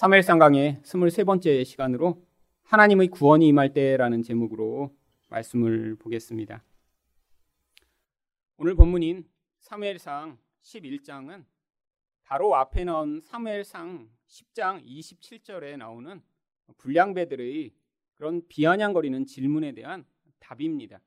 사무엘상 0.00 0.38
강의 0.38 0.80
23번째 0.82 1.62
시간으로 1.62 2.26
하나님의 2.62 3.08
구원이 3.08 3.46
임할 3.48 3.74
때라는 3.74 4.22
제목으로 4.22 4.96
말씀을 5.28 5.94
보겠습니다. 5.96 6.64
오늘 8.56 8.74
본문인 8.74 9.28
사무엘상 9.58 10.38
11장은 10.62 11.44
바로 12.22 12.56
앞에 12.56 12.84
나온 12.84 13.20
사무엘상 13.20 14.08
10장 14.26 14.82
27절에 14.86 15.76
나오는 15.76 16.22
불량배들의 16.78 17.70
그런 18.14 18.40
비아냥거리는 18.48 19.26
질문에 19.26 19.72
대한 19.72 20.06
답입니다. 20.38 21.02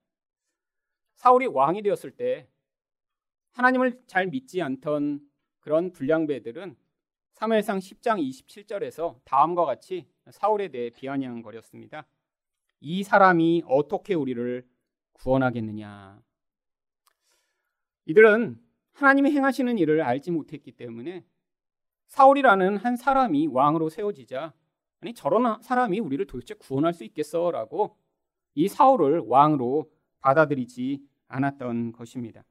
사울이 1.15 1.47
왕이 1.47 1.81
되었을 1.81 2.11
때 2.11 2.47
하나님을 3.53 4.03
잘 4.05 4.27
믿지 4.27 4.61
않던 4.61 5.19
그런 5.61 5.91
불량배들은 5.91 6.82
사무엘상 7.33 7.79
10장 7.79 8.19
27절에서 8.29 9.19
다음과 9.25 9.65
같이 9.65 10.07
사울에 10.29 10.67
대해 10.69 10.89
비아냥거렸습니다. 10.91 12.05
이 12.79 13.03
사람이 13.03 13.63
어떻게 13.67 14.13
우리를 14.13 14.65
구원하겠느냐. 15.13 16.21
이들은 18.05 18.61
하나님이 18.93 19.31
행하시는 19.31 19.77
일을 19.77 20.01
알지 20.01 20.31
못했기 20.31 20.73
때문에 20.73 21.25
사울이라는 22.07 22.77
한 22.77 22.95
사람이 22.95 23.47
왕으로 23.47 23.89
세워지자 23.89 24.53
아니 25.01 25.13
저런 25.13 25.61
사람이 25.61 25.99
우리를 25.99 26.25
도대체 26.27 26.53
구원할 26.53 26.93
수 26.93 27.03
있겠어라고 27.03 27.97
이 28.55 28.67
사울을 28.67 29.23
왕으로 29.25 29.91
받아들이지 30.19 31.01
않았던 31.27 31.93
것입니다. 31.93 32.43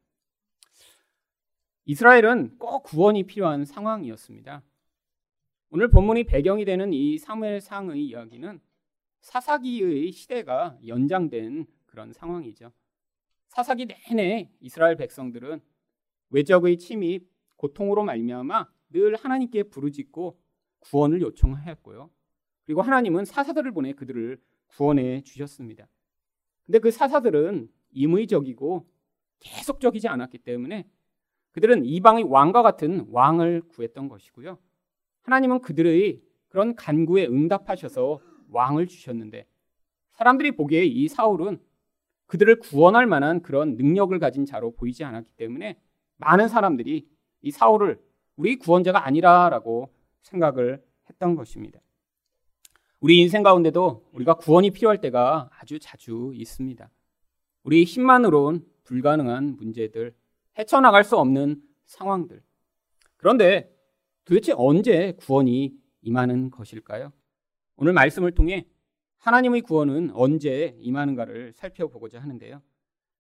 이스라엘은 1.85 2.59
꼭 2.59 2.83
구원이 2.83 3.25
필요한 3.25 3.65
상황이었습니다. 3.65 4.63
오늘 5.75 5.89
본문이 5.89 6.25
배경이 6.25 6.67
되는 6.67 6.93
이 6.93 7.17
사무엘상의 7.17 8.05
이야기는 8.05 8.61
사사기의 9.23 10.13
시대가 10.13 10.77
연장된 10.87 11.67
그런 11.87 12.13
상황이죠. 12.13 12.71
사사기 13.49 13.87
내내 13.87 14.51
이스라엘 14.61 14.97
백성들은 14.97 15.63
외적의 16.29 16.77
침입, 16.77 17.27
고통으로 17.57 18.05
말미암아 18.05 18.69
늘 18.91 19.17
하나님께 19.17 19.63
부르짖고 19.63 20.39
구원을 20.81 21.23
요청하였고요. 21.23 22.11
그리고 22.67 22.83
하나님은 22.83 23.25
사사들을 23.25 23.73
보내 23.73 23.95
그들을 23.95 24.39
구원해 24.67 25.23
주셨습니다. 25.23 25.89
근데 26.67 26.81
그 26.81 26.91
사사들은 26.91 27.71
임의적이고 27.93 28.87
계속적이지 29.41 30.07
않았기 30.07 30.37
때문에 30.37 30.87
그들은 31.53 31.87
이방의 31.87 32.25
왕과 32.25 32.61
같은 32.61 33.07
왕을 33.09 33.63
구했던 33.69 34.11
것이고요. 34.11 34.59
하나님은 35.23 35.61
그들의 35.61 36.21
그런 36.49 36.75
간구에 36.75 37.27
응답하셔서 37.27 38.21
왕을 38.51 38.87
주셨는데 38.87 39.47
사람들이 40.13 40.53
보기에 40.53 40.85
이 40.85 41.09
사울은 41.09 41.59
그들을 42.27 42.61
구원할 42.61 43.07
만한 43.07 43.43
그런 43.43 43.77
능력을 43.77 44.19
가진 44.19 44.45
자로 44.45 44.73
보이지 44.75 45.05
않았기 45.05 45.33
때문에 45.37 45.79
많은 46.17 46.49
사람들이 46.49 47.09
이 47.43 47.51
사울을 47.51 48.01
우리 48.37 48.57
구원자가 48.57 49.07
아니라라고 49.07 49.93
생각을 50.23 50.83
했던 51.09 51.35
것입니다. 51.35 51.81
우리 53.01 53.21
인생 53.21 53.43
가운데도 53.43 54.11
우리가 54.13 54.35
구원이 54.35 54.71
필요할 54.71 55.01
때가 55.01 55.51
아주 55.59 55.79
자주 55.81 56.33
있습니다. 56.35 56.89
우리 57.65 57.85
힘만으론 57.85 58.65
불가능한 58.85 59.57
문제들, 59.57 60.15
헤쳐나갈 60.59 61.03
수 61.05 61.17
없는 61.17 61.61
상황들. 61.87 62.43
그런데 63.17 63.72
도대체 64.25 64.53
언제 64.57 65.13
구원이 65.13 65.75
임하는 66.03 66.51
것일까요? 66.51 67.13
오늘 67.77 67.93
말씀을 67.93 68.33
통해 68.33 68.67
하나님의 69.19 69.63
구원은 69.63 70.11
언제 70.15 70.77
임하는가를 70.79 71.53
살펴보고자 71.55 72.21
하는데요. 72.21 72.63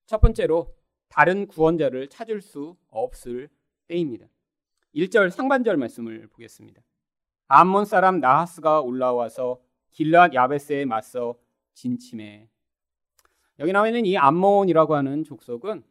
첫 0.06 0.20
번째로 0.20 0.74
다른 1.08 1.46
구원자를 1.46 2.08
찾을 2.08 2.40
수 2.40 2.76
없을 2.88 3.48
때입니다. 3.86 4.26
1절 4.94 5.30
상반절 5.30 5.76
말씀을 5.76 6.28
보겠습니다. 6.28 6.82
암몬 7.48 7.84
사람 7.84 8.20
나하스가 8.20 8.80
올라와서 8.80 9.60
길랏 9.92 10.34
야베스에 10.34 10.84
맞서 10.84 11.38
진침해. 11.74 12.48
여기 13.58 13.72
나와 13.72 13.88
있는 13.88 14.06
이 14.06 14.16
암몬이라고 14.16 14.94
하는 14.94 15.24
족속은 15.24 15.84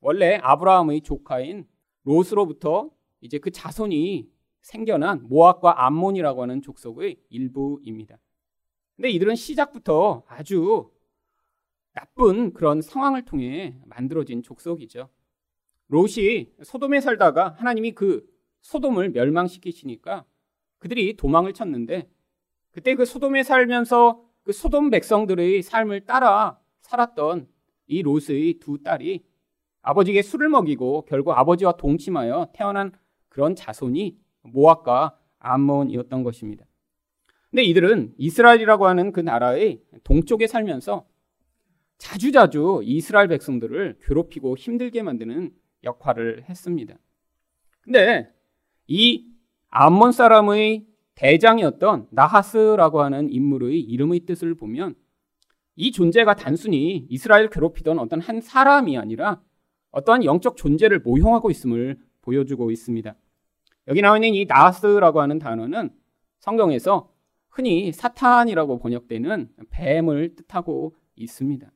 원래 0.00 0.38
아브라함의 0.42 1.02
조카인 1.02 1.66
롯으로부터 2.04 2.90
이제 3.20 3.38
그 3.38 3.50
자손이 3.50 4.30
생겨난 4.62 5.26
모압과 5.28 5.86
암몬이라고 5.86 6.42
하는 6.42 6.62
족속의 6.62 7.16
일부입니다. 7.28 8.18
근데 8.96 9.10
이들은 9.10 9.34
시작부터 9.34 10.24
아주 10.28 10.90
나쁜 11.92 12.52
그런 12.52 12.82
상황을 12.82 13.24
통해 13.24 13.76
만들어진 13.86 14.42
족속이죠. 14.42 15.08
롯이 15.88 16.52
소돔에 16.62 17.00
살다가 17.00 17.54
하나님이 17.58 17.92
그 17.92 18.26
소돔을 18.62 19.10
멸망시키시니까 19.10 20.24
그들이 20.78 21.16
도망을 21.16 21.52
쳤는데 21.52 22.08
그때 22.70 22.94
그 22.94 23.04
소돔에 23.04 23.42
살면서 23.42 24.24
그 24.44 24.52
소돔 24.52 24.90
백성들의 24.90 25.62
삶을 25.62 26.06
따라 26.06 26.58
살았던 26.82 27.48
이 27.86 28.02
롯의 28.02 28.58
두 28.60 28.82
딸이 28.82 29.24
아버지에게 29.82 30.22
술을 30.22 30.48
먹이고 30.48 31.06
결국 31.06 31.32
아버지와 31.32 31.72
동침하여 31.72 32.50
태어난 32.52 32.92
그런 33.28 33.56
자손이 33.56 34.18
모압과 34.42 35.18
암몬이었던 35.38 36.22
것입니다. 36.22 36.66
근데 37.50 37.62
이들은 37.64 38.14
이스라엘이라고 38.16 38.86
하는 38.86 39.12
그 39.12 39.20
나라의 39.20 39.82
동쪽에 40.04 40.46
살면서 40.46 41.06
자주자주 41.98 42.80
이스라엘 42.84 43.28
백성들을 43.28 43.98
괴롭히고 44.02 44.56
힘들게 44.56 45.02
만드는 45.02 45.52
역할을 45.84 46.44
했습니다. 46.48 46.96
근데 47.82 48.32
이 48.86 49.26
암몬 49.68 50.12
사람의 50.12 50.86
대장이었던 51.14 52.08
나하스라고 52.10 53.02
하는 53.02 53.30
인물의 53.30 53.80
이름의 53.80 54.20
뜻을 54.20 54.54
보면 54.54 54.94
이 55.76 55.92
존재가 55.92 56.36
단순히 56.36 57.06
이스라엘 57.08 57.50
괴롭히던 57.50 57.98
어떤 57.98 58.20
한 58.20 58.40
사람이 58.40 58.96
아니라 58.96 59.42
어떠한 59.90 60.24
영적 60.24 60.56
존재를 60.56 61.00
모형하고 61.00 61.50
있음을 61.50 61.98
보여주고 62.22 62.70
있습니다. 62.70 63.14
여기 63.90 64.02
나와 64.02 64.18
있는 64.18 64.34
이 64.34 64.44
나하스라고 64.44 65.20
하는 65.20 65.40
단어는 65.40 65.90
성경에서 66.38 67.12
흔히 67.48 67.90
사탄이라고 67.90 68.78
번역되는 68.78 69.52
뱀을 69.70 70.36
뜻하고 70.36 70.94
있습니다. 71.16 71.68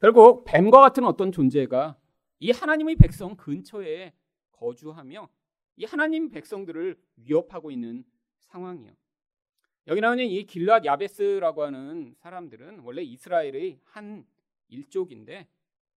결국 0.00 0.44
뱀과 0.44 0.80
같은 0.80 1.04
어떤 1.04 1.30
존재가 1.30 1.96
이 2.40 2.50
하나님의 2.50 2.96
백성 2.96 3.36
근처에 3.36 4.12
거주하며 4.50 5.28
이 5.76 5.84
하나님 5.84 6.30
백성들을 6.30 6.98
위협하고 7.16 7.70
있는 7.70 8.04
상황이요. 8.40 8.90
여기 9.86 10.00
나오는 10.00 10.24
이 10.26 10.44
길랏 10.46 10.84
야베스라고 10.84 11.62
하는 11.62 12.16
사람들은 12.16 12.80
원래 12.80 13.02
이스라엘의 13.02 13.78
한 13.84 14.26
일족인데 14.66 15.46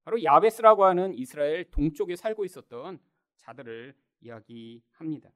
바로 0.03 0.23
야베스라고 0.23 0.85
하는 0.85 1.15
이스라엘 1.15 1.63
동쪽에 1.71 2.15
살고 2.15 2.45
있었던 2.45 2.99
자들을 3.37 3.95
이야기합니다. 4.21 5.29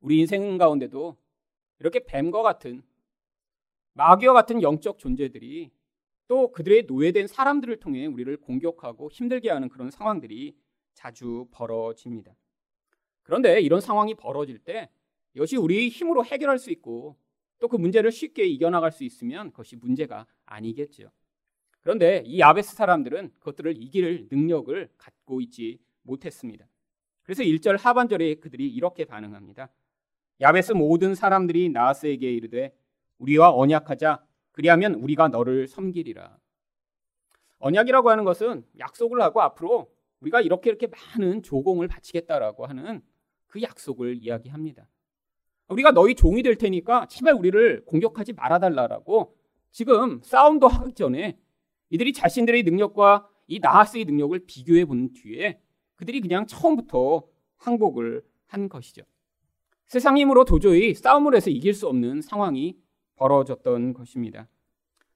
우리 0.00 0.20
인생 0.20 0.58
가운데도 0.58 1.16
이렇게 1.80 2.04
뱀과 2.04 2.42
같은 2.42 2.82
마귀와 3.94 4.32
같은 4.32 4.62
영적 4.62 4.98
존재들이 4.98 5.70
또 6.26 6.52
그들의 6.52 6.84
노예된 6.84 7.26
사람들을 7.26 7.80
통해 7.80 8.06
우리를 8.06 8.36
공격하고 8.38 9.10
힘들게 9.10 9.50
하는 9.50 9.68
그런 9.68 9.90
상황들이 9.90 10.56
자주 10.94 11.46
벌어집니다. 11.50 12.34
그런데 13.22 13.60
이런 13.60 13.80
상황이 13.80 14.14
벌어질 14.14 14.58
때 14.58 14.90
이것이 15.34 15.56
우리 15.56 15.88
힘으로 15.88 16.24
해결할 16.24 16.58
수 16.58 16.70
있고 16.70 17.16
또 17.58 17.68
그 17.68 17.76
문제를 17.76 18.12
쉽게 18.12 18.44
이겨나갈 18.44 18.92
수 18.92 19.04
있으면 19.04 19.50
그것이 19.50 19.76
문제가 19.76 20.26
아니겠죠. 20.46 21.10
그런데 21.80 22.22
이 22.24 22.42
아베스 22.42 22.74
사람들은 22.74 23.32
그것들을 23.34 23.74
이길 23.82 24.28
능력을 24.30 24.90
갖고 24.96 25.40
있지 25.40 25.78
못했습니다. 26.02 26.66
그래서 27.28 27.42
1절 27.42 27.78
하반절에 27.78 28.36
그들이 28.36 28.66
이렇게 28.66 29.04
반응합니다. 29.04 29.68
야베스 30.40 30.72
모든 30.72 31.14
사람들이 31.14 31.68
나하스에게 31.68 32.32
이르되 32.32 32.74
우리와 33.18 33.54
언약하자 33.54 34.24
그리하면 34.52 34.94
우리가 34.94 35.28
너를 35.28 35.66
섬기리라. 35.66 36.38
언약이라고 37.58 38.08
하는 38.08 38.24
것은 38.24 38.64
약속을 38.78 39.20
하고 39.20 39.42
앞으로 39.42 39.92
우리가 40.20 40.40
이렇게 40.40 40.70
이렇게 40.70 40.86
많은 40.86 41.42
조공을 41.42 41.86
바치겠다라고 41.88 42.64
하는 42.64 43.02
그 43.46 43.60
약속을 43.60 44.16
이야기합니다. 44.22 44.88
우리가 45.68 45.90
너희 45.92 46.14
종이 46.14 46.42
될 46.42 46.56
테니까 46.56 47.08
제발 47.08 47.34
우리를 47.34 47.84
공격하지 47.84 48.32
말아달라라고 48.32 49.36
지금 49.70 50.22
싸움도 50.22 50.66
하기 50.66 50.94
전에 50.94 51.38
이들이 51.90 52.14
자신들의 52.14 52.62
능력과 52.62 53.28
이 53.48 53.58
나하스의 53.58 54.06
능력을 54.06 54.46
비교해 54.46 54.86
본 54.86 55.12
뒤에 55.12 55.60
그들이 55.98 56.20
그냥 56.20 56.46
처음부터 56.46 57.24
항복을 57.56 58.22
한 58.46 58.68
것이죠. 58.68 59.02
세상 59.86 60.16
힘으로 60.16 60.44
도저히 60.44 60.94
싸움을 60.94 61.34
해서 61.34 61.50
이길 61.50 61.74
수 61.74 61.88
없는 61.88 62.22
상황이 62.22 62.78
벌어졌던 63.16 63.94
것입니다. 63.94 64.48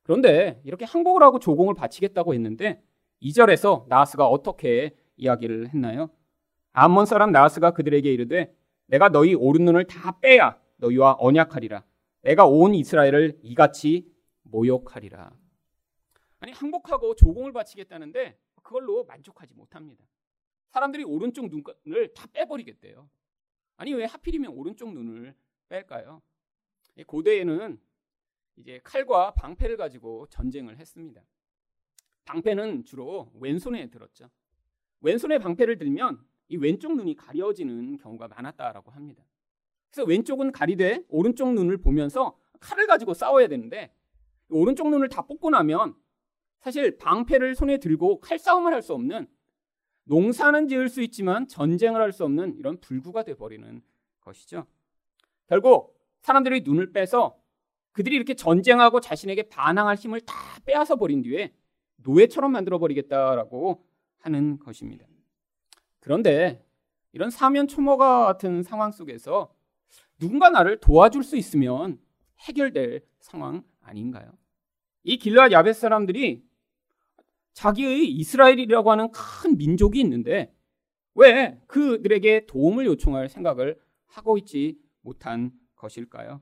그런데 0.02 0.60
이렇게 0.64 0.84
항복을 0.84 1.22
하고 1.22 1.38
조공을 1.38 1.74
바치겠다고 1.74 2.34
했는데 2.34 2.82
2절에서 3.22 3.86
나하스가 3.86 4.26
어떻게 4.26 4.96
이야기를 5.16 5.68
했나요? 5.68 6.10
암몬 6.72 7.06
사람 7.06 7.30
나하스가 7.30 7.70
그들에게 7.70 8.12
이르되 8.12 8.52
내가 8.86 9.08
너희 9.08 9.34
오른 9.34 9.64
눈을 9.64 9.86
다 9.86 10.18
빼야 10.18 10.58
너희와 10.78 11.16
언약하리라. 11.20 11.84
내가 12.22 12.46
온 12.46 12.74
이스라엘을 12.74 13.38
이같이 13.42 14.10
모욕하리라. 14.42 15.32
아니 16.40 16.50
항복하고 16.50 17.14
조공을 17.14 17.52
바치겠다는데 17.52 18.36
그걸로 18.62 19.04
만족하지 19.04 19.54
못합니다. 19.54 20.04
사람들이 20.72 21.04
오른쪽 21.04 21.48
눈을 21.48 22.14
다 22.14 22.26
빼버리겠대요. 22.32 23.08
아니 23.76 23.92
왜 23.94 24.04
하필이면 24.06 24.52
오른쪽 24.52 24.92
눈을 24.92 25.34
뺄까요? 25.68 26.22
고대에는 27.06 27.80
이제 28.56 28.80
칼과 28.82 29.32
방패를 29.34 29.76
가지고 29.76 30.26
전쟁을 30.30 30.78
했습니다. 30.78 31.22
방패는 32.24 32.84
주로 32.84 33.30
왼손에 33.34 33.90
들었죠. 33.90 34.30
왼손에 35.00 35.38
방패를 35.38 35.76
들면 35.78 36.24
이 36.48 36.56
왼쪽 36.56 36.94
눈이 36.96 37.16
가려지는 37.16 37.98
경우가 37.98 38.28
많았다라고 38.28 38.90
합니다. 38.92 39.24
그래서 39.90 40.06
왼쪽은 40.08 40.52
가리되 40.52 41.04
오른쪽 41.08 41.52
눈을 41.52 41.78
보면서 41.78 42.38
칼을 42.60 42.86
가지고 42.86 43.12
싸워야 43.14 43.48
되는데 43.48 43.94
오른쪽 44.48 44.88
눈을 44.88 45.08
다 45.08 45.22
뽑고 45.22 45.50
나면 45.50 45.94
사실 46.60 46.96
방패를 46.96 47.54
손에 47.56 47.78
들고 47.78 48.20
칼싸움을 48.20 48.72
할 48.72 48.80
수 48.82 48.94
없는 48.94 49.26
농사는 50.04 50.68
지을 50.68 50.88
수 50.88 51.00
있지만 51.02 51.46
전쟁을 51.48 52.00
할 52.00 52.12
수 52.12 52.24
없는 52.24 52.56
이런 52.58 52.78
불구가 52.80 53.22
돼 53.22 53.34
버리는 53.34 53.82
것이죠. 54.20 54.66
결국 55.46 55.98
사람들이 56.22 56.62
눈을 56.62 56.92
빼서 56.92 57.36
그들이 57.92 58.16
이렇게 58.16 58.34
전쟁하고 58.34 59.00
자신에게 59.00 59.44
반항할 59.44 59.96
힘을 59.96 60.20
다 60.22 60.34
빼앗아 60.64 60.96
버린 60.96 61.22
뒤에 61.22 61.54
노예처럼 61.96 62.52
만들어 62.52 62.78
버리겠다라고 62.78 63.84
하는 64.20 64.58
것입니다. 64.58 65.06
그런데 66.00 66.64
이런 67.12 67.30
사면 67.30 67.68
초모가 67.68 68.24
같은 68.26 68.62
상황 68.62 68.90
속에서 68.92 69.54
누군가 70.18 70.48
나를 70.50 70.80
도와줄 70.80 71.22
수 71.22 71.36
있으면 71.36 72.00
해결될 72.40 73.02
상황 73.20 73.62
아닌가요? 73.82 74.32
이 75.04 75.18
길라 75.18 75.50
야벳 75.52 75.76
사람들이 75.76 76.44
자기의 77.52 78.10
이스라엘이라고 78.10 78.90
하는 78.90 79.10
큰 79.12 79.56
민족이 79.56 80.00
있는데 80.00 80.54
왜 81.14 81.60
그들에게 81.66 82.46
도움을 82.46 82.86
요청할 82.86 83.28
생각을 83.28 83.78
하고 84.06 84.38
있지 84.38 84.78
못한 85.02 85.52
것일까요? 85.76 86.40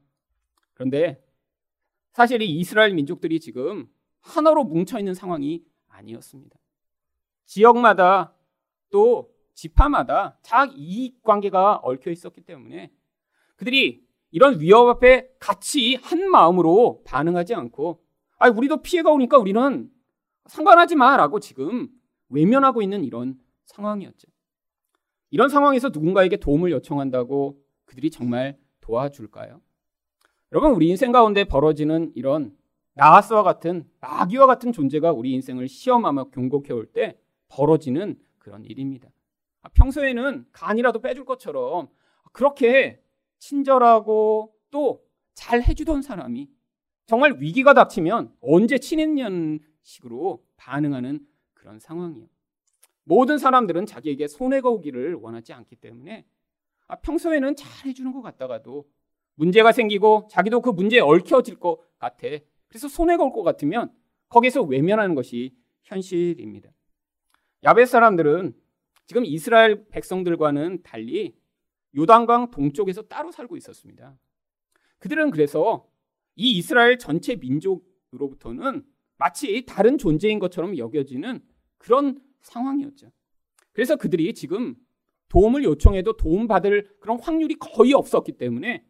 그런데 0.75 1.23
사실 2.12 2.43
이 2.43 2.59
이스라엘 2.59 2.95
민족들이 2.95 3.41
지금 3.41 3.89
하나로 4.21 4.65
뭉쳐 4.65 4.99
있는 4.99 5.15
상황이 5.15 5.65
아니었습니다. 5.89 6.59
지역마다 7.45 8.35
또 8.91 9.31
지파마다 9.55 10.39
작 10.43 10.73
이익 10.77 11.23
관계가 11.23 11.81
얽혀 11.83 12.11
있었기 12.11 12.43
때문에 12.43 12.93
그들이 13.56 14.05
이런 14.31 14.61
위협 14.61 14.89
앞에 14.89 15.29
같이 15.39 15.97
한 15.97 16.31
마음으로 16.31 17.03
반응하지 17.05 17.55
않고 17.55 18.03
아 18.39 18.49
우리도 18.49 18.83
피해가 18.83 19.11
오니까 19.11 19.39
우리는 19.39 19.91
상관하지 20.50 20.97
마라고 20.97 21.38
지금 21.38 21.88
외면하고 22.29 22.82
있는 22.82 23.05
이런 23.05 23.38
상황이었죠. 23.67 24.29
이런 25.31 25.49
상황에서 25.49 25.91
누군가에게 25.91 26.38
도움을 26.38 26.73
요청한다고 26.73 27.62
그들이 27.85 28.11
정말 28.11 28.58
도와줄까요? 28.81 29.61
여러분 30.52 30.73
우리 30.73 30.88
인생 30.88 31.12
가운데 31.12 31.44
벌어지는 31.44 32.11
이런 32.17 32.56
나하스와 32.94 33.44
같은 33.44 33.88
마귀와 34.00 34.47
같은 34.47 34.73
존재가 34.73 35.12
우리 35.12 35.31
인생을 35.32 35.69
시험하며 35.69 36.31
경고해 36.31 36.73
올 36.73 36.87
때 36.93 37.17
벌어지는 37.49 38.19
그런 38.38 38.64
일입니다. 38.64 39.08
아, 39.62 39.69
평소에는 39.69 40.46
간이라도 40.53 41.00
빼줄 41.00 41.25
것처럼 41.25 41.88
그렇게 42.32 43.00
친절하고 43.38 44.53
또 44.70 45.00
잘 45.35 45.62
해주던 45.62 46.03
사람이 46.03 46.50
정말 47.06 47.37
위기가 47.38 47.73
닥치면 47.73 48.35
언제 48.43 48.76
친했냐는 48.79 49.61
식으로 49.82 50.44
반응하는 50.56 51.27
그런 51.55 51.79
상황이에요. 51.79 52.29
모든 53.05 53.38
사람들은 53.38 53.87
자기에게 53.87 54.29
손해가 54.29 54.69
오기를 54.69 55.15
원하지 55.15 55.53
않기 55.53 55.77
때문에 55.77 56.27
아, 56.87 56.97
평소에는 56.97 57.56
잘 57.56 57.87
해주는 57.87 58.12
것 58.12 58.23
같다가도 58.23 58.88
문제가 59.35 59.73
생기고 59.73 60.29
자기도 60.31 60.61
그 60.61 60.71
문제에 60.71 61.00
얽혀질 61.00 61.56
것 61.59 61.79
같아. 61.99 62.27
그래서 62.69 62.88
손해가 62.88 63.25
올 63.25 63.32
것 63.32 63.43
같으면 63.43 63.93
거기서 64.29 64.62
외면하는 64.62 65.15
것이 65.15 65.56
현실입니다. 65.82 66.71
야벳 67.65 67.88
사람들은 67.88 68.55
지금 69.06 69.25
이스라엘 69.25 69.88
백성들과는 69.88 70.82
달리 70.82 71.37
요단강 71.97 72.50
동쪽에서 72.53 73.03
따로 73.03 73.32
살고 73.32 73.56
있었습니다. 73.56 74.17
그들은 74.99 75.31
그래서 75.31 75.88
이 76.37 76.56
이스라엘 76.59 76.99
전체 76.99 77.35
민족으로부터는 77.37 78.85
마치 79.20 79.67
다른 79.67 79.99
존재인 79.99 80.38
것처럼 80.38 80.78
여겨지는 80.78 81.40
그런 81.76 82.19
상황이었죠. 82.40 83.12
그래서 83.72 83.96
그들이 83.96 84.32
지금 84.32 84.75
도움을 85.28 85.62
요청해도 85.62 86.17
도움받을 86.17 86.96
그런 87.00 87.20
확률이 87.20 87.55
거의 87.56 87.93
없었기 87.93 88.32
때문에 88.32 88.82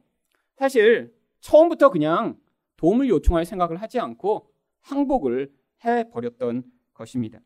사실 0.57 1.13
처음부터 1.41 1.91
그냥 1.91 2.39
도움을 2.77 3.09
요청할 3.09 3.45
생각을 3.45 3.83
하지 3.83 3.99
않고 3.99 4.49
항복을 4.83 5.53
해버렸던 5.85 6.63
것입니다. 6.95 7.41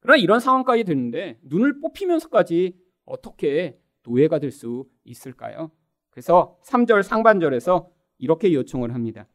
그러나 0.00 0.18
이런 0.18 0.38
상황까지 0.38 0.84
되는데 0.84 1.38
눈을 1.42 1.80
뽑히면서까지 1.80 2.78
어떻게 3.06 3.80
노예가 4.04 4.38
될 4.38 4.52
수 4.52 4.86
있을까요? 5.04 5.70
그래서 6.10 6.58
3절 6.64 7.02
상반절에서 7.02 7.90
이렇게 8.18 8.52
요청을 8.52 8.92
합니다. 8.92 9.26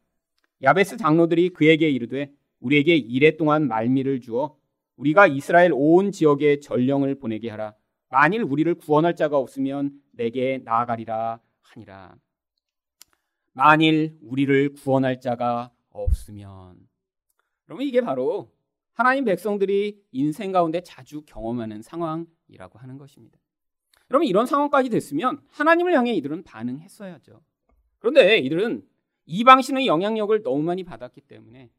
야베스 0.62 0.96
장로들이 0.96 1.50
그에게 1.50 1.90
이르되 1.90 2.32
우리에게 2.64 2.96
이래 2.96 3.36
동안 3.36 3.68
말미를 3.68 4.20
주어 4.20 4.56
우리가 4.96 5.26
이스라엘 5.26 5.72
온 5.74 6.12
지역에 6.12 6.60
전령을 6.60 7.16
보내게 7.16 7.50
하라. 7.50 7.74
만일 8.08 8.42
우리를 8.42 8.74
구원할 8.76 9.16
자가 9.16 9.36
없으면 9.38 9.92
내게 10.12 10.60
나아가리라 10.64 11.40
하니라. 11.60 12.16
만일 13.52 14.16
우리를 14.22 14.72
구원할 14.72 15.20
자가 15.20 15.72
없으면 15.90 16.88
그러면 17.64 17.86
이게 17.86 18.00
바로 18.00 18.52
하나님 18.94 19.24
백성들이 19.24 20.02
인생 20.12 20.50
가운데 20.50 20.80
자주 20.80 21.22
경험하는 21.26 21.82
상황이라고 21.82 22.78
하는 22.78 22.96
것입니다. 22.96 23.38
그러면 24.08 24.26
이런 24.26 24.46
상황까지 24.46 24.88
됐으면 24.88 25.42
하나님을 25.48 25.94
향해 25.94 26.14
이들은 26.14 26.44
반응했어야죠. 26.44 27.42
그런데 27.98 28.38
이들은 28.38 28.86
이방신의 29.26 29.86
영향력을 29.86 30.42
너무 30.42 30.62
많이 30.62 30.84
받았기 30.84 31.22
때문에 31.22 31.70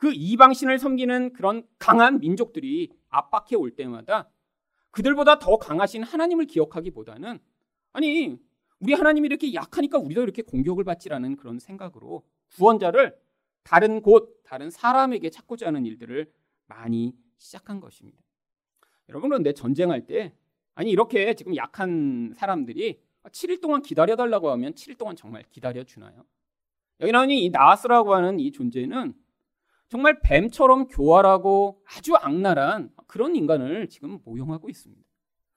그 0.00 0.12
이방신을 0.14 0.78
섬기는 0.78 1.34
그런 1.34 1.62
강한 1.78 2.20
민족들이 2.20 2.88
압박해 3.10 3.54
올 3.54 3.70
때마다 3.76 4.30
그들보다 4.92 5.38
더 5.38 5.58
강하신 5.58 6.02
하나님을 6.02 6.46
기억하기보다는 6.46 7.38
아니 7.92 8.38
우리 8.80 8.94
하나님이 8.94 9.26
이렇게 9.26 9.52
약하니까 9.52 9.98
우리도 9.98 10.22
이렇게 10.22 10.40
공격을 10.40 10.84
받지라는 10.84 11.36
그런 11.36 11.58
생각으로 11.58 12.24
구원자를 12.56 13.14
다른 13.62 14.00
곳, 14.00 14.42
다른 14.42 14.70
사람에게 14.70 15.28
찾고자 15.28 15.66
하는 15.66 15.84
일들을 15.84 16.32
많이 16.66 17.14
시작한 17.36 17.78
것입니다. 17.78 18.18
여러분 19.10 19.28
그런데 19.28 19.52
전쟁할 19.52 20.06
때 20.06 20.32
아니 20.74 20.90
이렇게 20.90 21.34
지금 21.34 21.54
약한 21.56 22.32
사람들이 22.34 23.02
7일 23.24 23.60
동안 23.60 23.82
기다려 23.82 24.16
달라고 24.16 24.50
하면 24.52 24.72
7일 24.72 24.96
동안 24.96 25.14
정말 25.14 25.44
기다려 25.50 25.84
주나요? 25.84 26.24
여기 27.00 27.12
나오니 27.12 27.44
이 27.44 27.50
나스라고 27.50 28.14
하는 28.14 28.40
이 28.40 28.50
존재는 28.50 29.12
정말 29.90 30.20
뱀처럼 30.20 30.86
교활하고 30.86 31.82
아주 31.84 32.14
악랄한 32.14 32.90
그런 33.08 33.34
인간을 33.34 33.88
지금 33.88 34.20
모형하고 34.24 34.70
있습니다. 34.70 35.02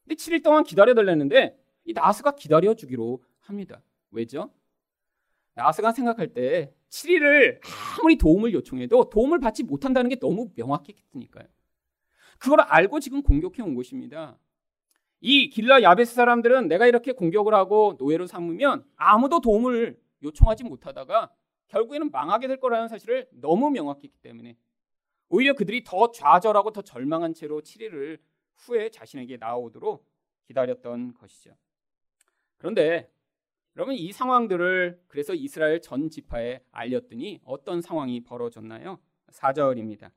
근데 0.04 0.16
7일 0.16 0.44
동안 0.44 0.64
기다려 0.64 0.96
달랬는데 0.96 1.56
이 1.86 1.94
나스가 1.94 2.32
기다려 2.32 2.74
주기로 2.74 3.24
합니다. 3.42 3.84
왜죠? 4.10 4.52
나스가 5.54 5.92
생각할 5.92 6.34
때 6.34 6.74
7일을 6.90 7.60
아무리 8.00 8.18
도움을 8.18 8.54
요청해도 8.54 9.12
도움을 9.12 9.40
받지 9.40 9.62
못한다는 9.62 10.10
게 10.10 10.16
너무 10.16 10.50
명확했으니까요. 10.56 11.48
그걸 12.40 12.62
알고 12.62 13.00
지금 13.02 13.22
공격해 13.22 13.62
온 13.62 13.76
것입니다. 13.76 14.40
이 15.22 15.52
길라 15.52 15.84
야베스 15.84 16.16
사람들은 16.16 16.68
내가 16.70 16.88
이렇게 16.88 17.12
공격을 17.12 17.54
하고 17.54 17.96
노예로 18.00 18.26
삼으면 18.26 18.84
아무도 18.96 19.42
도움을 19.42 20.00
요청하지 20.24 20.64
못하다가 20.64 21.32
결국에는 21.68 22.12
망하게 22.12 22.48
될 22.48 22.60
거라는 22.60 22.88
사실을 22.88 23.28
너무 23.32 23.70
명확했기 23.70 24.20
때문에 24.22 24.58
오히려 25.30 25.54
그들이 25.54 25.84
더 25.84 26.12
좌절하고 26.12 26.72
더 26.72 26.82
절망한 26.82 27.34
채로 27.34 27.62
7일을 27.62 28.20
후에 28.56 28.90
자신에게 28.90 29.38
나오도록 29.38 30.08
기다렸던 30.46 31.14
것이죠. 31.16 31.56
그런데 32.58 33.12
여러분 33.76 33.96
이 33.96 34.12
상황들을 34.12 35.02
그래서 35.08 35.34
이스라엘 35.34 35.82
전 35.82 36.10
지파에 36.10 36.64
알렸더니 36.72 37.42
어떤 37.44 37.82
상황이 37.82 38.24
벌어졌나요? 38.24 39.00
4절입니다. 39.32 40.12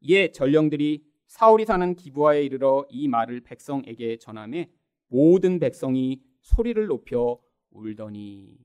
이에 0.00 0.32
전령들이 0.32 1.04
사울이 1.26 1.66
사는 1.66 1.94
기부하에 1.94 2.42
이르러 2.42 2.86
이 2.88 3.08
말을 3.08 3.40
백성에게 3.40 4.18
전함에 4.18 4.70
모든 5.08 5.58
백성이 5.58 6.22
소리를 6.40 6.86
높여 6.86 7.38
울더니 7.70 8.56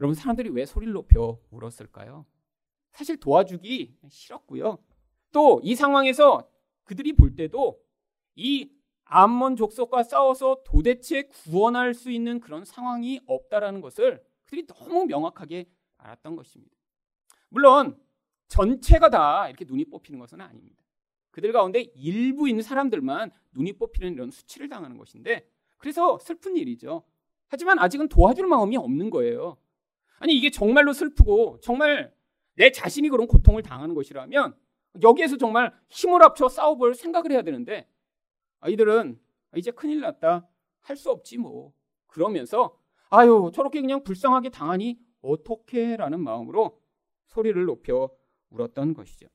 여러분 0.00 0.14
사람들이 0.14 0.50
왜 0.50 0.66
소리를 0.66 0.92
높여 0.92 1.38
울었을까요? 1.50 2.26
사실 2.92 3.18
도와주기 3.18 3.96
싫었고요. 4.08 4.78
또 5.32 5.60
이 5.62 5.74
상황에서 5.74 6.48
그들이 6.84 7.12
볼 7.12 7.34
때도 7.34 7.78
이 8.36 8.70
암몬 9.04 9.56
족속과 9.56 10.02
싸워서 10.02 10.62
도대체 10.64 11.22
구원할 11.22 11.94
수 11.94 12.10
있는 12.10 12.40
그런 12.40 12.64
상황이 12.64 13.20
없다라는 13.26 13.80
것을 13.80 14.22
그들이 14.44 14.66
너무 14.66 15.04
명확하게 15.06 15.68
알았던 15.98 16.36
것입니다. 16.36 16.74
물론 17.48 17.98
전체가 18.48 19.10
다 19.10 19.48
이렇게 19.48 19.64
눈이 19.64 19.86
뽑히는 19.86 20.18
것은 20.20 20.40
아닙니다. 20.40 20.82
그들 21.30 21.52
가운데 21.52 21.80
일부 21.80 22.48
있는 22.48 22.62
사람들만 22.62 23.30
눈이 23.52 23.74
뽑히는 23.74 24.14
이런 24.14 24.30
수치를 24.30 24.68
당하는 24.68 24.96
것인데 24.96 25.48
그래서 25.76 26.18
슬픈 26.18 26.56
일이죠. 26.56 27.02
하지만 27.48 27.78
아직은 27.78 28.08
도와줄 28.08 28.46
마음이 28.46 28.76
없는 28.76 29.10
거예요. 29.10 29.56
아니 30.18 30.34
이게 30.36 30.50
정말로 30.50 30.92
슬프고 30.92 31.58
정말 31.60 32.12
내 32.54 32.70
자신이 32.70 33.08
그런 33.08 33.26
고통을 33.26 33.62
당하는 33.62 33.94
것이라면 33.94 34.56
여기에서 35.02 35.36
정말 35.36 35.72
힘을 35.90 36.22
합쳐 36.22 36.48
싸워볼 36.48 36.94
생각을 36.94 37.32
해야 37.32 37.42
되는데 37.42 37.88
아이들은 38.60 39.20
이제 39.56 39.70
큰일 39.70 40.00
났다 40.00 40.48
할 40.80 40.96
수 40.96 41.10
없지 41.10 41.38
뭐 41.38 41.72
그러면서 42.06 42.78
아유 43.10 43.50
저렇게 43.52 43.80
그냥 43.80 44.02
불쌍하게 44.04 44.50
당하니 44.50 44.98
어떻게라는 45.20 46.20
마음으로 46.20 46.80
소리를 47.26 47.62
높여 47.64 48.08
울었던 48.50 48.94
것이죠. 48.94 49.26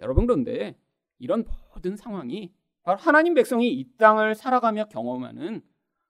여러분 0.00 0.26
그런데 0.26 0.76
이런 1.18 1.44
모든 1.72 1.96
상황이 1.96 2.52
바로 2.82 2.98
하나님 2.98 3.34
백성이 3.34 3.72
이 3.72 3.96
땅을 3.96 4.34
살아가며 4.34 4.86
경험하는 4.86 5.62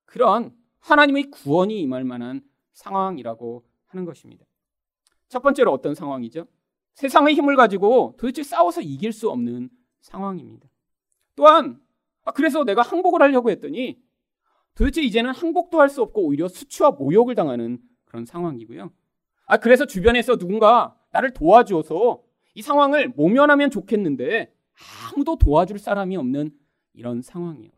그런 0.05 0.57
하나님의 0.81 1.31
구원이 1.31 1.81
임할 1.83 2.05
만한 2.05 2.41
상황이라고 2.73 3.65
하는 3.87 4.05
것입니다. 4.05 4.45
첫 5.29 5.43
번째로 5.43 5.73
어떤 5.73 5.95
상황이죠? 5.95 6.47
세상의 6.95 7.35
힘을 7.35 7.57
가지고 7.57 8.15
도대체 8.19 8.43
싸워서 8.43 8.81
이길 8.81 9.13
수 9.13 9.29
없는 9.31 9.69
상황입니다. 10.01 10.69
또한 11.35 11.81
아, 12.25 12.33
그래서 12.33 12.65
내가 12.65 12.83
항복을 12.83 13.23
하려고 13.23 13.51
했더니 13.51 14.01
도대체 14.75 15.03
이제는 15.03 15.33
항복도 15.33 15.81
할 15.81 15.89
수 15.89 16.03
없고 16.03 16.23
오히려 16.27 16.49
수치와 16.49 16.93
모욕을 16.93 17.35
당하는 17.35 17.79
그런 18.05 18.25
상황이고요. 18.25 18.91
아 19.47 19.57
그래서 19.59 19.87
주변에서 19.87 20.37
누군가 20.37 20.97
나를 21.13 21.33
도와줘서 21.33 22.23
이 22.55 22.63
상황을 22.63 23.09
모면하면 23.11 23.71
좋겠는데 23.71 24.53
아무도 25.13 25.37
도와줄 25.37 25.79
사람이 25.79 26.17
없는 26.17 26.51
이런 26.95 27.23
상황이에요. 27.23 27.73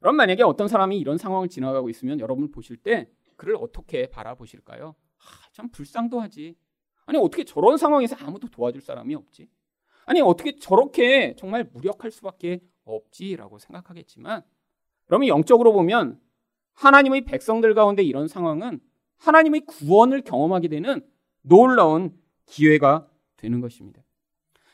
그럼 0.00 0.16
만약에 0.16 0.42
어떤 0.42 0.68
사람이 0.68 0.98
이런 0.98 1.18
상황을 1.18 1.48
지나가고 1.48 1.90
있으면 1.90 2.20
여러분 2.20 2.50
보실 2.50 2.76
때 2.76 3.10
그를 3.36 3.56
어떻게 3.56 4.08
바라보실까요? 4.08 4.94
아, 5.18 5.48
참 5.52 5.68
불쌍도 5.70 6.20
하지. 6.20 6.56
아니 7.06 7.18
어떻게 7.18 7.44
저런 7.44 7.76
상황에서 7.76 8.16
아무도 8.16 8.48
도와줄 8.48 8.80
사람이 8.82 9.14
없지? 9.14 9.48
아니 10.04 10.20
어떻게 10.20 10.56
저렇게 10.56 11.34
정말 11.36 11.64
무력할 11.72 12.10
수밖에 12.10 12.60
없지라고 12.84 13.58
생각하겠지만 13.58 14.42
그러면 15.06 15.28
영적으로 15.28 15.72
보면 15.72 16.20
하나님의 16.74 17.24
백성들 17.24 17.74
가운데 17.74 18.02
이런 18.02 18.28
상황은 18.28 18.80
하나님의 19.16 19.62
구원을 19.66 20.22
경험하게 20.22 20.68
되는 20.68 21.04
놀라운 21.42 22.16
기회가 22.46 23.08
되는 23.36 23.60
것입니다. 23.60 24.02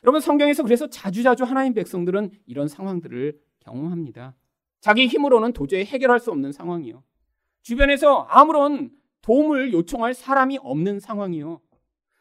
여러분 0.02 0.20
성경에서 0.20 0.62
그래서 0.62 0.88
자주자주 0.88 1.44
하나님 1.44 1.72
백성들은 1.72 2.30
이런 2.46 2.68
상황들을 2.68 3.40
경험합니다. 3.60 4.34
자기 4.80 5.06
힘으로는 5.06 5.52
도저히 5.52 5.84
해결할 5.84 6.20
수 6.20 6.30
없는 6.30 6.52
상황이요. 6.52 7.02
주변에서 7.62 8.26
아무런 8.28 8.90
도움을 9.24 9.72
요청할 9.72 10.12
사람이 10.12 10.58
없는 10.60 11.00
상황이요. 11.00 11.58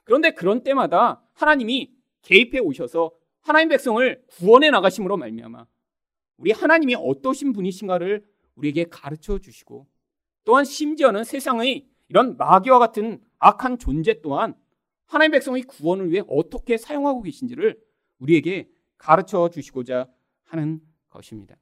그런데 0.06 0.32
그런 0.32 0.64
때마다 0.64 1.22
하나님이 1.34 1.94
개입해 2.22 2.60
오셔서 2.60 3.12
하나님 3.42 3.68
백성을 3.70 4.24
구원해 4.28 4.70
나가심으로 4.70 5.18
말미암아 5.18 5.66
우리 6.38 6.52
하나님이 6.52 6.96
어떠신 6.96 7.52
분이신가를 7.52 8.26
우리에게 8.56 8.86
가르쳐 8.86 9.38
주시고 9.38 9.86
또한 10.46 10.64
심지어는 10.64 11.26
세상의 11.26 11.90
이런 12.08 12.38
마귀와 12.38 12.80
같은 12.80 13.22
악한 13.40 13.80
존재 13.80 14.22
또한 14.22 14.56
하나님 15.06 15.32
백성의 15.34 15.64
구원을 15.64 16.10
위해 16.10 16.24
어떻게 16.30 16.78
사용하고 16.78 17.22
계신지를 17.22 17.82
우리에게 18.20 18.70
가르쳐 18.98 19.50
주시고자 19.50 20.08
하는 20.44 20.80
것입니다. 21.10 21.58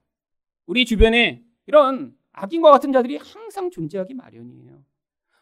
우리 0.68 0.86
주변에 0.86 1.44
이런 1.66 2.16
악인과 2.34 2.70
같은 2.70 2.92
자들이 2.92 3.18
항상 3.18 3.72
존재하기 3.72 4.14
마련이에요. 4.14 4.91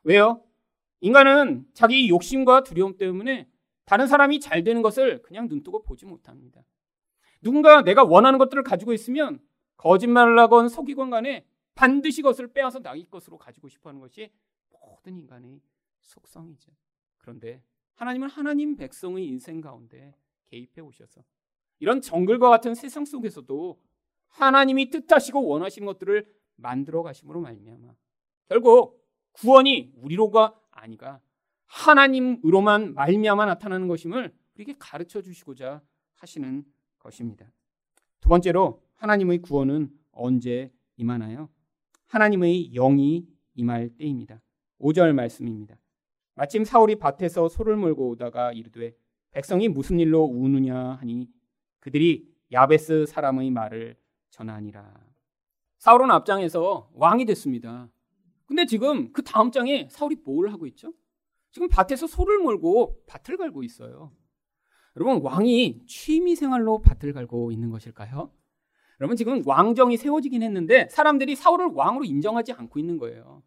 왜요? 0.04 0.44
인간은 1.02 1.66
자기 1.74 2.10
욕심과 2.10 2.64
두려움 2.64 2.98
때문에 2.98 3.50
다른 3.86 4.08
사람이 4.08 4.40
잘 4.40 4.64
되는 4.64 4.82
것을 4.82 5.22
그냥 5.22 5.48
눈뜨고 5.48 5.84
보지 5.84 6.06
못합니다. 6.06 6.64
누군가 7.42 7.82
내가 7.82 8.04
원하는 8.04 8.38
것들을 8.38 8.64
가지고 8.64 8.94
있으면 8.94 9.40
거짓말을 9.78 10.38
하건 10.40 10.68
속이건 10.68 11.10
간에 11.10 11.46
반드시 11.74 12.22
그것을 12.22 12.52
빼앗아 12.52 12.80
나기 12.80 13.10
것으로 13.10 13.38
가지고 13.38 13.70
싶어 13.70 13.90
하는 13.90 14.02
것이 14.02 14.30
모든 14.70 15.18
인간의 15.18 15.62
속성이죠. 16.02 16.72
그런데 17.18 17.64
하나님은 17.96 18.30
하나님 18.30 18.76
백성의 18.76 19.26
인생 19.26 19.62
가운데 19.62 20.16
개입해 20.48 20.82
오셔서 20.82 21.22
이런 21.80 22.02
정글과 22.02 22.50
같은 22.50 22.76
세상 22.76 23.06
속에서도 23.06 23.82
하나님이 24.28 24.90
뜻하시고 24.90 25.48
원하시는 25.48 25.86
것들을 25.86 26.28
만들어 26.58 27.04
가심으로 27.04 27.40
말미암아 27.42 27.96
결국 28.50 28.99
구원이 29.40 29.94
우리로가 29.96 30.54
아니가 30.72 31.22
하나님으로만 31.68 32.94
말미암아 32.94 33.46
나타나는 33.46 33.88
것임을 33.88 34.34
우리에게 34.56 34.76
가르쳐 34.78 35.22
주시고자 35.22 35.82
하시는 36.16 36.66
것입니다. 37.00 37.50
두 38.20 38.28
번째로 38.28 38.84
하나님의 38.96 39.40
구원은 39.40 39.92
언제 40.12 40.74
임하나요? 40.98 41.50
하나님의 42.08 42.72
영이 42.74 43.28
임할 43.56 43.90
때입니다. 43.98 44.42
5절 44.82 45.14
말씀입니다. 45.14 45.78
마침 46.36 46.66
사울이 46.66 46.96
밭에서 46.96 47.48
소를 47.48 47.78
몰고 47.78 48.10
오다가 48.10 48.52
이르되 48.52 48.94
백성이 49.32 49.70
무슨 49.70 50.00
일로 50.00 50.24
우느냐 50.24 50.94
하니 50.94 51.30
그들이 51.80 52.28
야베스 52.52 53.06
사람의 53.06 53.52
말을 53.52 53.96
전하니라. 54.32 55.00
사울은 55.78 56.12
앞장에서 56.12 56.90
왕이 56.94 57.26
됐습니다. 57.26 57.90
근데 58.50 58.66
지금 58.66 59.14
그 59.14 59.24
다음 59.24 59.52
장에 59.52 59.88
사울이 59.92 60.18
뭘 60.26 60.50
하고 60.50 60.66
있죠? 60.68 60.92
지금 61.52 61.70
밭에서 61.70 62.08
소를 62.08 62.40
몰고 62.40 63.04
밭을 63.06 63.38
갈고 63.38 63.64
있어요. 63.64 64.12
여러분 64.98 65.22
왕이 65.22 65.86
취미 65.86 66.36
생활로 66.36 66.82
밭을 66.82 67.14
갈고 67.14 67.52
있는 67.52 67.70
것일까요? 67.70 68.34
여러분 69.00 69.16
지금 69.16 69.44
왕정이 69.46 69.98
세워지긴 69.98 70.42
했는데 70.42 70.88
사람들이 70.90 71.36
사울을 71.36 71.68
왕으로 71.74 72.06
인정하지 72.06 72.54
않고 72.54 72.80
있는 72.80 72.98
거예요. 72.98 73.44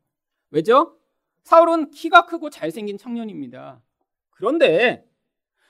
왜죠? 0.50 0.96
사울은 1.42 1.90
키가 1.90 2.26
크고 2.26 2.48
잘생긴 2.50 2.96
청년입니다. 2.96 3.82
그런데 4.30 5.04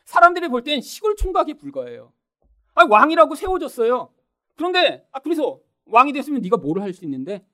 사람들이 0.04 0.48
볼 0.48 0.62
땐 0.62 0.82
시골 0.82 1.16
총각에 1.16 1.54
불과해요. 1.54 2.12
아, 2.74 2.84
왕이라고 2.84 3.34
세워졌어요. 3.34 4.12
그런데 4.56 5.06
아 5.10 5.20
그래서 5.20 5.58
왕이 5.86 6.12
됐으면 6.12 6.42
네가 6.42 6.58
뭐를 6.58 6.82
할수 6.82 7.04
있는데? 7.06 7.46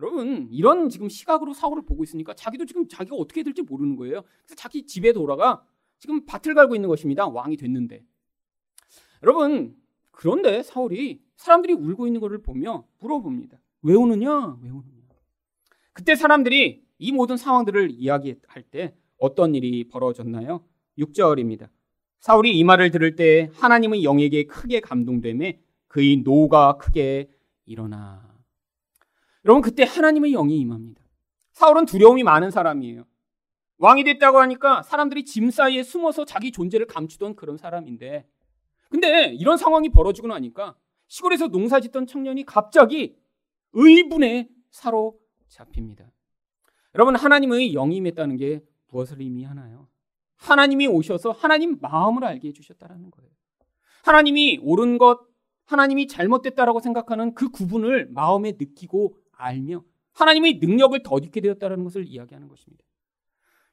여러분 0.00 0.48
이런 0.50 0.88
지금 0.88 1.08
시각으로 1.08 1.52
사울을 1.52 1.82
보고 1.82 2.02
있으니까 2.02 2.34
자기도 2.34 2.64
지금 2.64 2.88
자기가 2.88 3.16
어떻게 3.16 3.42
될지 3.42 3.62
모르는 3.62 3.96
거예요. 3.96 4.22
그래서 4.44 4.54
자기 4.56 4.86
집에 4.86 5.12
돌아가 5.12 5.62
지금 5.98 6.24
밭을 6.24 6.54
갈고 6.54 6.74
있는 6.74 6.88
것입니다. 6.88 7.28
왕이 7.28 7.56
됐는데. 7.58 8.02
여러분 9.22 9.76
그런데 10.10 10.62
사울이 10.62 11.20
사람들이 11.36 11.74
울고 11.74 12.06
있는 12.06 12.20
것을 12.20 12.42
보며 12.42 12.86
물어봅니다. 13.00 13.58
왜 13.82 13.94
우느냐? 13.94 14.58
왜 14.62 14.70
우느냐? 14.70 15.00
그때 15.92 16.14
사람들이 16.14 16.82
이 16.98 17.12
모든 17.12 17.36
상황들을 17.36 17.90
이야기할 17.90 18.62
때 18.70 18.94
어떤 19.18 19.54
일이 19.54 19.86
벌어졌나요? 19.88 20.64
6절입니다. 20.98 21.68
사울이 22.20 22.56
이 22.56 22.64
말을 22.64 22.90
들을 22.90 23.16
때 23.16 23.50
하나님의 23.54 24.04
영에게 24.04 24.44
크게 24.44 24.80
감동됨에 24.80 25.60
그의 25.88 26.18
노가 26.18 26.78
크게 26.78 27.28
일어나. 27.66 28.29
여러분 29.44 29.62
그때 29.62 29.84
하나님의 29.84 30.32
영이 30.32 30.58
임합니다. 30.58 31.02
사울은 31.52 31.86
두려움이 31.86 32.22
많은 32.22 32.50
사람이에요. 32.50 33.04
왕이 33.78 34.04
됐다고 34.04 34.38
하니까 34.40 34.82
사람들이 34.82 35.24
짐 35.24 35.50
사이에 35.50 35.82
숨어서 35.82 36.24
자기 36.24 36.52
존재를 36.52 36.86
감추던 36.86 37.34
그런 37.34 37.56
사람인데 37.56 38.28
근데 38.90 39.32
이런 39.32 39.56
상황이 39.56 39.88
벌어지고 39.88 40.28
나니까 40.28 40.76
시골에서 41.08 41.48
농사 41.48 41.80
짓던 41.80 42.06
청년이 42.06 42.44
갑자기 42.44 43.16
의분에 43.72 44.48
사로잡힙니다. 44.70 46.10
여러분 46.94 47.16
하나님의 47.16 47.72
영이 47.72 47.96
임했다는 47.96 48.36
게 48.36 48.62
무엇을 48.88 49.20
의미하나요? 49.20 49.88
하나님이 50.36 50.86
오셔서 50.86 51.30
하나님 51.30 51.78
마음을 51.80 52.24
알게 52.24 52.48
해주셨다라는 52.48 53.10
거예요. 53.10 53.30
하나님이 54.02 54.60
옳은 54.62 54.98
것, 54.98 55.20
하나님이 55.66 56.08
잘못됐다라고 56.08 56.80
생각하는 56.80 57.34
그 57.34 57.50
구분을 57.50 58.08
마음에 58.10 58.52
느끼고 58.58 59.16
알며 59.40 59.84
하나님의 60.12 60.58
능력을 60.58 61.02
덧입게 61.02 61.40
되었다는 61.40 61.84
것을 61.84 62.06
이야기하는 62.06 62.48
것입니다. 62.48 62.84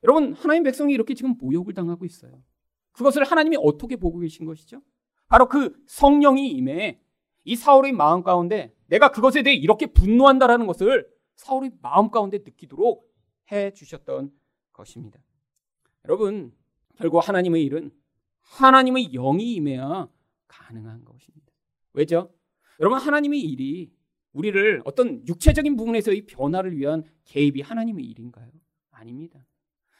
여러분, 0.04 0.34
하나님 0.34 0.64
백성이 0.64 0.94
이렇게 0.94 1.14
지금 1.14 1.36
모욕을 1.38 1.74
당하고 1.74 2.06
있어요. 2.06 2.44
그것을 2.92 3.24
하나님이 3.24 3.58
어떻게 3.60 3.96
보고 3.96 4.20
계신 4.20 4.46
것이죠? 4.46 4.82
바로 5.28 5.48
그 5.48 5.74
성령이 5.88 6.52
임해 6.52 7.00
이 7.44 7.56
사울의 7.56 7.94
마음 7.94 8.24
가운데 8.24 8.74
내가 8.88 9.12
그것에 9.12 9.44
대해 9.44 9.56
이렇게 9.56 9.86
분노한다라는 9.88 10.68
것을 10.68 11.10
사울의 11.36 11.72
마음 11.82 12.10
가운데 12.10 12.40
느끼도록 12.40 13.08
해 13.52 13.72
주셨던 13.74 14.32
것입니다. 14.74 15.20
여러분, 16.06 16.54
결국 16.96 17.20
하나님의 17.20 17.64
일은 17.64 17.92
하나님의 18.42 19.12
영이 19.12 19.56
임해야 19.56 20.08
가능한 20.48 21.06
것입니다. 21.06 21.52
왜죠? 21.94 22.34
여러분, 22.80 23.00
하나님의 23.00 23.42
일이 23.42 23.92
우리를 24.38 24.84
어떤 24.86 25.28
육체적인 25.28 25.76
부분에서의 25.76 26.28
변화를 26.28 26.78
위한 26.78 27.04
개입이 27.26 27.62
하나님의 27.62 28.06
일인가요? 28.06 28.52
아닙니다. 28.92 29.44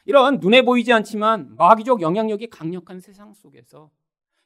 이런 0.04 0.38
눈에 0.38 0.62
보이지 0.62 0.92
않지만 0.92 1.56
마귀적 1.56 2.00
영향력이 2.00 2.46
강력한 2.46 3.00
세상 3.00 3.34
속에서 3.34 3.90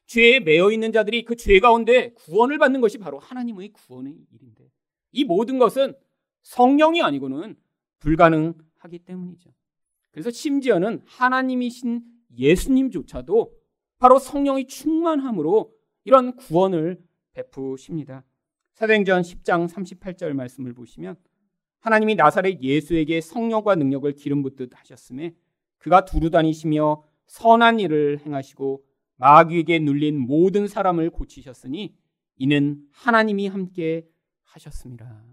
죄에 0.07 0.39
매여 0.39 0.71
있는 0.71 0.91
자들이 0.91 1.23
그 1.23 1.35
죄 1.35 1.59
가운데 1.59 2.11
구원을 2.13 2.57
받는 2.57 2.81
것이 2.81 2.97
바로 2.97 3.19
하나님의 3.19 3.69
구원의 3.69 4.15
일인데 4.31 4.69
이 5.11 5.23
모든 5.25 5.59
것은 5.59 5.93
성령이 6.41 7.01
아니고는 7.03 7.55
불가능하기 7.99 8.99
때문이죠. 9.05 9.53
그래서 10.11 10.31
심지어는 10.31 11.01
하나님이신 11.05 12.01
예수님조차도 12.35 13.53
바로 13.99 14.17
성령의 14.17 14.65
충만함으로 14.67 15.71
이런 16.03 16.35
구원을 16.35 16.99
베푸십니다. 17.33 18.25
사도행전 18.73 19.21
10장 19.21 19.67
38절 19.69 20.33
말씀을 20.33 20.73
보시면 20.73 21.15
하나님이 21.79 22.15
나사렛 22.15 22.61
예수에게 22.61 23.21
성령과 23.21 23.75
능력을 23.75 24.11
기름 24.13 24.41
붓듯 24.41 24.71
하셨음에 24.73 25.35
그가 25.77 26.05
두루 26.05 26.29
다니시며 26.29 27.03
선한 27.27 27.79
일을 27.79 28.19
행하시고 28.25 28.83
마귀에게 29.17 29.79
눌린 29.79 30.19
모든 30.19 30.67
사람을 30.67 31.11
고치셨으니 31.11 31.95
이는 32.37 32.81
하나님이 32.91 33.47
함께 33.47 34.07
하셨습니다. 34.43 35.23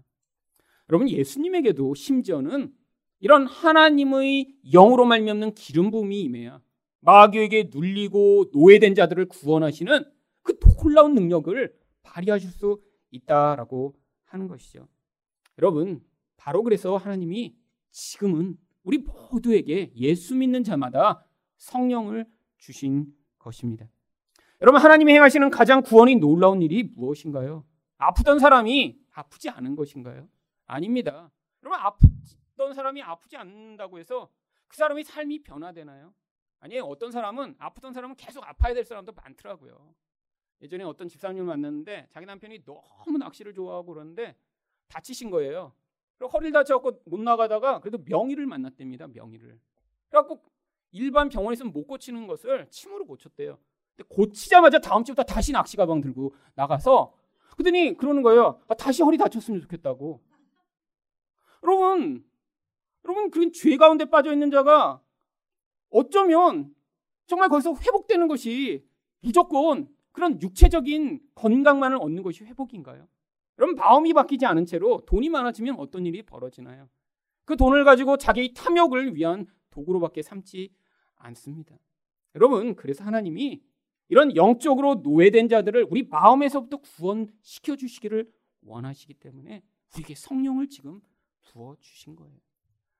여러분 0.89 1.09
예수님에게도 1.09 1.95
심지어는 1.95 2.71
이런 3.19 3.47
하나님의 3.47 4.55
영으로 4.71 5.05
말미암는 5.05 5.55
기름 5.55 5.89
부음이 5.89 6.21
임해야 6.21 6.61
마귀에게 6.99 7.69
눌리고 7.73 8.51
노예된 8.53 8.93
자들을 8.93 9.25
구원하시는 9.25 10.03
그 10.43 10.59
놀라운 10.59 11.15
능력을 11.15 11.73
발휘하실 12.03 12.49
수 12.49 12.81
있다라고 13.11 13.95
하는 14.25 14.47
것이죠. 14.47 14.87
여러분, 15.59 16.03
바로 16.37 16.63
그래서 16.63 16.97
하나님이 16.97 17.55
지금은 17.91 18.57
우리 18.83 18.97
모두에게 18.97 19.91
예수 19.95 20.35
믿는 20.35 20.63
자마다 20.63 21.25
성령을 21.57 22.25
주신 22.57 23.13
것입니다. 23.37 23.87
여러분, 24.61 24.81
하나님이 24.81 25.13
행하시는 25.13 25.49
가장 25.49 25.81
구원이 25.81 26.15
놀라운 26.15 26.61
일이 26.61 26.83
무엇인가요? 26.83 27.65
아프던 27.97 28.39
사람이 28.39 28.99
아프지 29.11 29.49
않은 29.49 29.75
것인가요? 29.75 30.27
아닙니다. 30.65 31.31
여러분, 31.63 31.79
아프던 31.79 32.73
사람이 32.73 33.01
아프지 33.01 33.37
않는다고 33.37 33.99
해서 33.99 34.29
그 34.67 34.77
사람의 34.77 35.03
삶이 35.03 35.43
변화되나요? 35.43 36.13
아니에요. 36.59 36.83
어떤 36.85 37.11
사람은 37.11 37.55
아프던 37.59 37.93
사람은 37.93 38.15
계속 38.15 38.47
아파야 38.47 38.73
될 38.73 38.85
사람도 38.85 39.11
많더라고요. 39.13 39.93
예전에 40.61 40.83
어떤 40.83 41.07
집사님을 41.07 41.45
만났는데 41.45 42.07
자기 42.11 42.25
남편이 42.25 42.63
너무 42.65 43.17
낚시를 43.17 43.53
좋아하고 43.53 43.93
그러는데 43.93 44.35
다치신 44.87 45.31
거예요. 45.31 45.73
그리고 46.17 46.31
허리를 46.31 46.51
다쳐갖고 46.51 47.01
못 47.05 47.19
나가다가 47.19 47.79
그래도 47.79 47.97
명의를 48.05 48.45
만났답니다. 48.45 49.07
명의를. 49.07 49.59
그래갖고 50.09 50.43
일반 50.91 51.29
병원에서는 51.29 51.71
못 51.71 51.87
고치는 51.87 52.27
것을 52.27 52.67
침으로 52.69 53.05
고쳤대요. 53.05 53.57
근데 53.95 54.07
고치자마자 54.09 54.79
다음 54.79 55.03
주부터 55.03 55.23
다시 55.23 55.51
낚시 55.51 55.77
가방 55.77 56.01
들고 56.01 56.35
나가서 56.53 57.13
그더니 57.57 57.95
그러는 57.97 58.21
거예요. 58.21 58.61
아, 58.67 58.75
다시 58.75 59.01
허리 59.01 59.17
다쳤으면 59.17 59.61
좋겠다고. 59.61 60.21
여러분, 61.63 62.25
여러분 63.05 63.31
그런 63.31 63.51
죄 63.51 63.77
가운데 63.77 64.05
빠져 64.05 64.31
있는 64.31 64.51
자가 64.51 65.01
어쩌면 65.89 66.73
정말 67.25 67.49
거기서 67.49 67.73
회복되는 67.73 68.27
것이 68.27 68.85
무조건 69.21 69.87
그런 70.11 70.41
육체적인 70.41 71.21
건강만을 71.35 71.97
얻는 71.97 72.23
것이 72.23 72.43
회복인가요? 72.43 73.07
여러분 73.57 73.75
마음이 73.75 74.13
바뀌지 74.13 74.45
않은 74.45 74.65
채로 74.65 75.03
돈이 75.05 75.29
많아지면 75.29 75.75
어떤 75.77 76.05
일이 76.05 76.21
벌어지나요? 76.23 76.89
그 77.45 77.55
돈을 77.55 77.83
가지고 77.83 78.17
자기의 78.17 78.53
탐욕을 78.53 79.15
위한 79.15 79.45
도구로밖에 79.71 80.21
삼지 80.21 80.73
않습니다. 81.15 81.77
여러분 82.35 82.75
그래서 82.75 83.03
하나님이 83.03 83.61
이런 84.09 84.35
영적으로 84.35 84.95
노예된 84.95 85.47
자들을 85.47 85.87
우리 85.89 86.03
마음에서부터 86.03 86.77
구원시켜 86.77 87.75
주시기를 87.75 88.29
원하시기 88.63 89.13
때문에 89.15 89.63
우리에게 89.93 90.15
성령을 90.15 90.67
지금 90.69 91.01
부어 91.41 91.75
주신 91.79 92.15
거예요. 92.15 92.35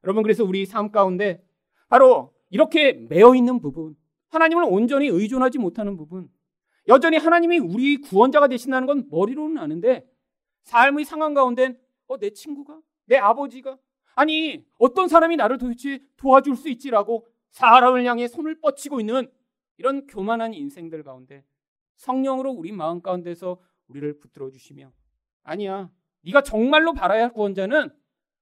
여러분 0.04 0.24
그래서 0.24 0.44
우리 0.44 0.66
삶 0.66 0.92
가운데 0.92 1.44
바로 1.88 2.34
이렇게 2.50 2.94
매여 2.94 3.36
있는 3.36 3.60
부분, 3.60 3.96
하나님을 4.30 4.64
온전히 4.64 5.08
의존하지 5.08 5.58
못하는 5.58 5.98
부분, 5.98 6.30
여전히 6.88 7.18
하나님이 7.18 7.60
우리 7.60 7.98
구원자가 7.98 8.48
되신다는 8.48 8.88
건 8.88 9.08
머리로는 9.10 9.58
아는데 9.58 10.08
삶의 10.64 11.06
상황 11.06 11.34
가운데 11.34 11.80
어, 12.08 12.18
내 12.18 12.32
친구가, 12.32 12.82
내 13.06 13.18
아버지가, 13.18 13.78
아니 14.16 14.66
어떤 14.78 15.08
사람이 15.08 15.38
나를 15.38 15.58
도대체 15.58 16.00
도와줄 16.18 16.56
수 16.56 16.70
있지라고 16.70 17.28
사람을 17.52 18.06
향해 18.06 18.28
손을 18.28 18.60
뻗치고 18.60 19.00
있는 19.00 19.32
이런 19.78 20.06
교만한 20.08 20.54
인생들 20.54 21.04
가운데 21.04 21.44
성령으로 21.96 22.52
우리 22.52 22.72
마음 22.72 23.02
가운데서 23.02 23.60
우리를 23.88 24.20
붙들어 24.20 24.50
주시며 24.50 24.92
아니야 25.44 25.90
네가 26.22 26.44
정말로 26.44 26.94
바라야 26.94 27.24
할 27.24 27.34
구원자는 27.34 27.90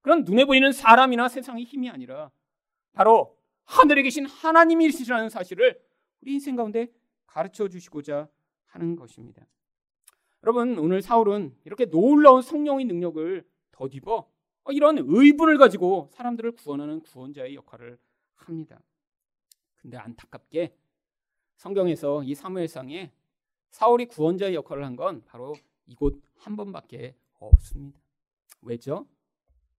그런 0.02 0.24
눈에 0.24 0.46
보이는 0.46 0.72
사람이나 0.72 1.28
세상의 1.28 1.64
힘이 1.66 1.90
아니라 1.90 2.32
바로 2.94 3.38
하늘에 3.66 4.02
계신 4.02 4.26
하나님이시라는 4.26 5.30
사실을 5.30 5.80
우리 6.22 6.34
인생 6.34 6.56
가운데 6.56 6.92
가르쳐 7.30 7.68
주시고자 7.68 8.28
하는 8.66 8.96
것입니다. 8.96 9.46
여러분 10.44 10.78
오늘 10.80 11.02
사울은 11.02 11.56
이렇게 11.64 11.86
놀라운 11.86 12.42
성령의 12.42 12.86
능력을 12.86 13.48
덧입어 13.72 14.28
이런 14.72 14.98
의분을 15.00 15.58
가지고 15.58 16.10
사람들을 16.12 16.52
구원하는 16.54 17.02
구원자의 17.02 17.56
역할을 17.56 17.98
합니다. 18.36 18.82
근데 19.78 19.98
안타깝게 19.98 20.76
성경에서 21.56 22.24
이 22.24 22.36
사무엘상에 22.36 23.12
사울이 23.70 24.06
구원자의 24.08 24.56
역할을 24.56 24.84
한 24.86 24.96
건 24.96 25.24
바로 25.26 25.56
이곳 25.86 26.22
한 26.38 26.56
번밖에 26.56 27.16
없습니다. 27.40 28.00
왜죠? 28.62 29.08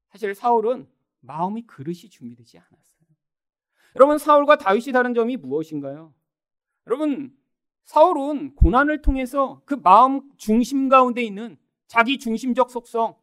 사실 0.09 0.35
사울은 0.35 0.89
마음이 1.21 1.63
그릇이 1.63 2.09
준비되지 2.09 2.59
않았어요. 2.59 3.09
여러분 3.97 4.19
사울과 4.19 4.57
다윗이 4.59 4.93
다른 4.93 5.15
점이 5.15 5.37
무엇인가요? 5.37 6.15
여러분 6.87 7.37
사울은 7.85 8.55
고난을 8.55 9.03
통해서 9.03 9.63
그 9.65 9.75
마음 9.75 10.23
중심 10.37 10.89
가운데 10.89 11.23
있는 11.23 11.57
자기 11.87 12.19
중심적 12.19 12.71
속성, 12.71 13.17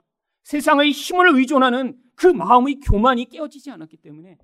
세상의 0.44 0.92
힘을 0.92 1.36
의존하는 1.36 1.98
그 2.16 2.28
마음의 2.28 2.82
교만이 2.82 3.26
깨어지지 3.26 3.72
않았기 3.72 3.98
때문에 3.98 4.38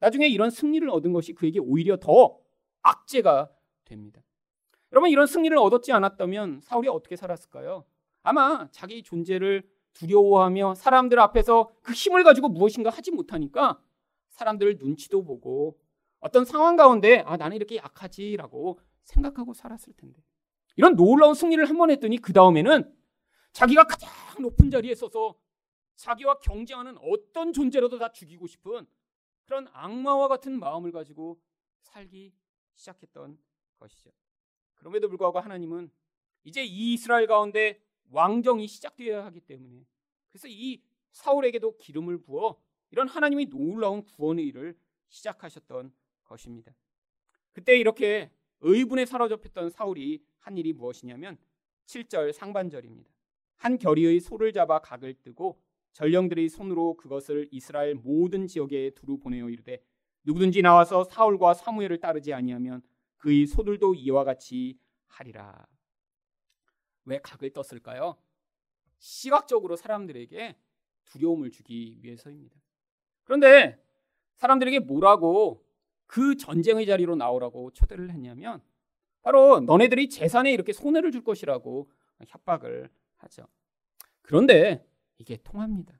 나중에 0.00 0.26
이런 0.28 0.50
승리를 0.50 0.88
얻은 0.90 1.12
것이 1.12 1.32
그에게 1.32 1.58
오히려 1.58 1.96
더 1.96 2.38
악재가 2.82 3.50
됩니다. 3.84 4.22
여러분 4.92 5.10
이런 5.10 5.26
승리를 5.26 5.56
얻었지 5.56 5.92
않았다면 5.92 6.60
사울이 6.62 6.88
어떻게 6.88 7.16
살았을까요? 7.16 7.84
아마 8.22 8.68
자기 8.72 9.02
존재를 9.02 9.62
두려워하며 9.94 10.74
사람들 10.74 11.18
앞에서 11.18 11.70
그 11.82 11.92
힘을 11.92 12.24
가지고 12.24 12.48
무엇인가 12.48 12.90
하지 12.90 13.10
못하니까 13.10 13.80
사람들 14.30 14.76
눈치도 14.78 15.24
보고 15.24 15.78
어떤 16.20 16.44
상황 16.44 16.76
가운데 16.76 17.22
아 17.26 17.36
나는 17.36 17.56
이렇게 17.56 17.76
약하지라고 17.76 18.78
생각하고 19.06 19.54
살았을 19.54 19.94
텐데 19.94 20.22
이런 20.76 20.94
놀라운 20.96 21.34
승리를 21.34 21.64
한 21.68 21.78
번 21.78 21.90
했더니 21.90 22.18
그 22.18 22.32
다음에는 22.32 22.94
자기가 23.52 23.84
가장 23.84 24.10
높은 24.42 24.70
자리에 24.70 24.94
서서 24.94 25.34
자기와 25.94 26.40
경쟁하는 26.40 26.98
어떤 27.00 27.52
존재라도 27.54 27.98
다 27.98 28.12
죽이고 28.12 28.46
싶은 28.46 28.86
그런 29.46 29.66
악마와 29.72 30.28
같은 30.28 30.58
마음을 30.58 30.92
가지고 30.92 31.40
살기 31.80 32.34
시작했던 32.74 33.38
것이죠. 33.78 34.10
그럼에도 34.74 35.08
불구하고 35.08 35.40
하나님은 35.40 35.90
이제 36.44 36.62
이 36.62 36.92
이스라엘 36.94 37.26
가운데 37.26 37.82
왕정이 38.10 38.66
시작되어야 38.68 39.24
하기 39.26 39.40
때문에 39.40 39.86
그래서 40.30 40.48
이 40.48 40.82
사울에게도 41.12 41.78
기름을 41.78 42.18
부어 42.22 42.60
이런 42.90 43.08
하나님의 43.08 43.46
놀라운 43.46 44.04
구원의 44.04 44.44
일을 44.46 44.78
시작하셨던 45.08 45.94
것입니다. 46.24 46.74
그때 47.52 47.78
이렇게 47.78 48.30
의분에 48.60 49.06
사로잡혔던 49.06 49.70
사울이 49.70 50.22
한 50.38 50.56
일이 50.56 50.72
무엇이냐면 50.72 51.36
7절 51.86 52.32
상반절입니다. 52.32 53.10
한 53.56 53.78
결의의 53.78 54.20
소를 54.20 54.52
잡아 54.52 54.80
각을 54.80 55.14
뜨고 55.22 55.60
전령들의 55.92 56.48
손으로 56.48 56.96
그것을 56.96 57.48
이스라엘 57.50 57.94
모든 57.94 58.46
지역에 58.46 58.90
두루 58.90 59.18
보내어 59.18 59.48
이르되 59.48 59.82
누구든지 60.24 60.60
나와서 60.60 61.04
사울과 61.04 61.54
사무엘을 61.54 62.00
따르지 62.00 62.34
아니하면 62.34 62.82
그의 63.16 63.46
소들도 63.46 63.94
이와 63.94 64.24
같이 64.24 64.78
하리라. 65.06 65.66
왜 67.04 67.18
각을 67.22 67.50
떴을까요? 67.50 68.16
시각적으로 68.98 69.76
사람들에게 69.76 70.56
두려움을 71.06 71.50
주기 71.50 71.98
위해서입니다. 72.02 72.56
그런데 73.24 73.82
사람들에게 74.36 74.80
뭐라고 74.80 75.65
그 76.06 76.36
전쟁의 76.36 76.86
자리로 76.86 77.16
나오라고 77.16 77.70
초대를 77.72 78.10
했냐면 78.10 78.62
바로 79.22 79.60
너네들이 79.60 80.08
재산에 80.08 80.52
이렇게 80.52 80.72
손해를 80.72 81.10
줄 81.10 81.24
것이라고 81.24 81.90
협박을 82.28 82.88
하죠. 83.16 83.46
그런데 84.22 84.86
이게 85.18 85.36
통합니다. 85.42 85.98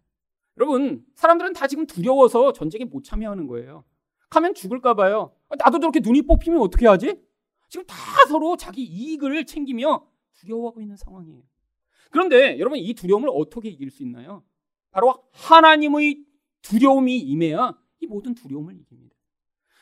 여러분, 0.58 1.04
사람들은 1.14 1.52
다 1.52 1.66
지금 1.66 1.86
두려워서 1.86 2.52
전쟁에 2.52 2.84
못 2.84 3.04
참여하는 3.04 3.46
거예요. 3.46 3.84
가면 4.30 4.54
죽을까 4.54 4.94
봐요. 4.94 5.32
나도 5.58 5.78
저렇게 5.78 6.00
눈이 6.00 6.22
뽑히면 6.22 6.60
어떻게 6.60 6.86
하지? 6.86 7.20
지금 7.68 7.84
다 7.86 7.96
서로 8.28 8.56
자기 8.56 8.82
이익을 8.82 9.44
챙기며 9.44 10.06
두려워하고 10.34 10.80
있는 10.80 10.96
상황이에요. 10.96 11.42
그런데 12.10 12.58
여러분 12.58 12.78
이 12.78 12.94
두려움을 12.94 13.28
어떻게 13.32 13.68
이길 13.68 13.90
수 13.90 14.02
있나요? 14.02 14.42
바로 14.90 15.14
하나님의 15.32 16.24
두려움이 16.62 17.18
임해야 17.18 17.78
이 18.00 18.06
모든 18.06 18.34
두려움을 18.34 18.76
이깁니다. 18.76 19.05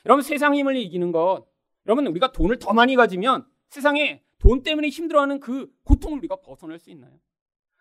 여러분 0.07 0.23
세상 0.23 0.55
힘을 0.55 0.77
이기는 0.77 1.13
것, 1.13 1.47
여러분 1.87 2.07
우리가 2.07 2.33
돈을 2.33 2.59
더 2.59 2.73
많이 2.73 2.95
가지면 2.97 3.47
세상에 3.69 4.23
돈 4.39 4.63
때문에 4.63 4.89
힘들어하는 4.89 5.41
그 5.41 5.73
고통을 5.85 6.19
우리가 6.19 6.37
벗어날 6.37 6.79
수 6.79 6.91
있나요? 6.91 7.13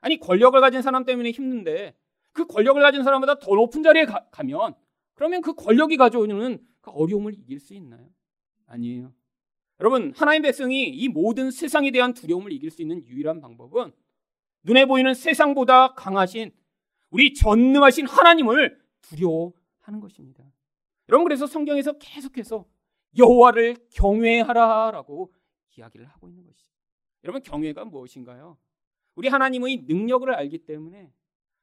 아니 0.02 0.20
권력을 0.20 0.60
가진 0.60 0.82
사람 0.82 1.06
때문에 1.06 1.32
힘든데 1.32 1.96
그 2.32 2.46
권력을 2.46 2.82
가진 2.82 3.04
사람보다 3.04 3.40
더 3.40 3.56
높은 3.56 3.84
자리에 3.84 4.06
가, 4.06 4.44
면 4.44 4.76
그러면 5.14 5.42
그 5.42 5.54
권력이 5.54 5.98
가져오는 5.98 6.60
그 6.82 6.92
어려움을 6.92 7.34
이길 7.34 7.60
수 7.60 7.74
있나요? 7.74 8.08
아니에요. 8.66 9.14
여러분 9.80 10.14
하나님 10.16 10.42
백성이 10.42 10.88
이 10.90 11.10
모든 11.10 11.52
세상에 11.52 11.92
대한 11.92 12.14
두려움을 12.14 12.52
이길 12.52 12.72
수 12.72 12.82
있는 12.82 13.06
유일한 13.06 13.42
방법은 13.42 13.92
눈에 14.64 14.86
보이는 14.86 15.14
세상보다 15.14 15.94
강하신 15.94 16.52
우리 17.10 17.34
전능하신 17.34 18.08
하나님을 18.08 18.80
두려워하는 19.02 20.00
것입니다. 20.02 20.44
여러분 21.10 21.26
그래서 21.26 21.46
성경에서 21.48 21.94
계속해서 21.98 22.66
여호와를 23.18 23.76
경외하라라고 23.92 25.34
이야기를 25.78 26.08
하고 26.08 26.28
있는 26.28 26.46
것이죠. 26.46 26.72
여러분 27.24 27.42
경외가 27.42 27.86
무엇인가요? 27.86 28.58
우리 29.16 29.28
하나님의 29.28 29.84
능력을 29.88 30.34
알기 30.34 30.60
때문에 30.60 31.14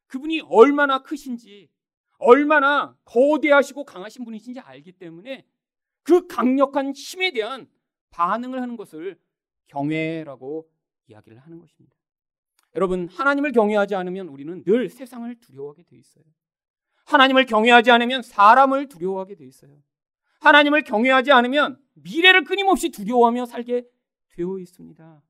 그분이 0.07 0.43
얼마나 0.49 1.03
크신지 1.03 1.69
얼마나 2.19 2.97
거대하시고 3.05 3.85
강하신 3.85 4.25
분이신지 4.25 4.61
알기 4.61 4.93
때문에 4.93 5.47
그 6.03 6.27
강력한 6.27 6.93
힘에 6.93 7.31
대한 7.33 7.69
반응을 8.11 8.61
하는 8.61 8.77
것을 8.77 9.19
경외라고 9.69 10.69
이야기를 11.07 11.39
하는 11.39 11.59
것입니다. 11.59 11.97
여러분, 12.77 13.09
하나님을 13.09 13.53
경외하지 13.53 13.95
않으면 13.95 14.29
우리는 14.29 14.63
늘 14.65 14.89
세상을 14.89 15.35
두려워하게 15.41 15.83
돼 15.85 15.97
있어요. 15.97 16.25
하나님을 17.11 17.45
경외하지 17.47 17.91
않으면 17.91 18.23
사람을 18.23 18.89
두려워하게 18.89 19.35
돼 19.35 19.45
있어요. 19.45 19.83
하나님을 20.41 20.85
경외하지 20.85 21.33
않으면 21.33 21.79
미래를 21.95 22.45
끊임없이 22.45 22.91
두려워하며 22.91 23.47
살게 23.47 23.85
되어 24.29 24.59
있습니다. 24.59 25.23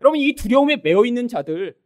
여러분, 0.00 0.18
이 0.18 0.34
두려움에 0.34 0.78
매여 0.78 1.04
있는 1.04 1.28
자들, 1.28 1.78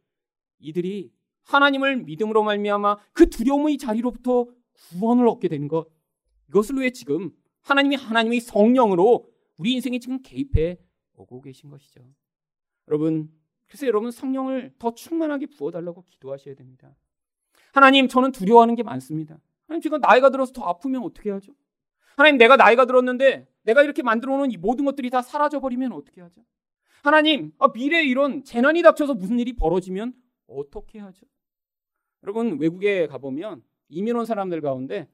이들이 0.59 1.11
하나님을 1.43 1.97
믿음으로 1.97 2.43
말미암아 2.43 2.97
그 3.13 3.29
두려움의 3.29 3.77
자리로부터 3.77 4.47
구원을 4.73 5.27
얻게 5.27 5.47
되는 5.47 5.67
것, 5.67 5.87
이것을 6.49 6.79
위해 6.79 6.89
지금 6.89 7.31
하나님이 7.61 7.95
하나님의 7.95 8.39
성령으로 8.39 9.29
우리 9.57 9.73
인생에 9.73 9.99
지금 9.99 10.21
개입해 10.23 10.79
오고 11.13 11.41
계신 11.41 11.69
것이죠. 11.69 12.01
여러분, 12.87 13.29
그래서 13.67 13.85
여러분 13.85 14.09
성령을 14.11 14.73
더 14.79 14.93
충만하게 14.93 15.47
부어달라고 15.47 16.03
기도하셔야 16.03 16.55
됩니다. 16.55 16.95
하나님, 17.77 18.07
저는 18.07 18.31
두려워하는 18.31 18.73
게 18.73 18.81
많습니다. 18.81 19.37
하나님, 19.67 19.81
제가 19.81 19.99
나이가 19.99 20.31
들어서 20.31 20.51
더 20.51 20.63
아프면 20.63 21.03
어떻게 21.03 21.29
하죠? 21.29 21.53
하나님, 22.15 22.39
내가 22.39 22.55
나이가 22.55 22.85
들었는데 22.85 23.47
내가 23.61 23.83
이렇게 23.83 24.01
만들어 24.01 24.35
놓은 24.35 24.51
이 24.51 24.57
모든 24.57 24.83
것들이 24.83 25.11
다 25.11 25.21
사라져 25.21 25.59
버리면 25.59 25.91
어떻게 25.91 26.21
하죠? 26.21 26.41
하나님, 27.03 27.51
아, 27.59 27.67
미래에 27.67 28.03
이런 28.03 28.43
재난이 28.43 28.81
닥쳐서 28.81 29.13
무슨 29.13 29.37
일이 29.37 29.53
벌어지면 29.53 30.15
어떻게 30.47 30.97
하죠? 30.97 31.27
여러분, 32.23 32.57
외국에 32.59 33.05
가보면 33.05 33.61
이민 33.89 34.15
온 34.15 34.25
사람들 34.25 34.59
가운데 34.61 35.07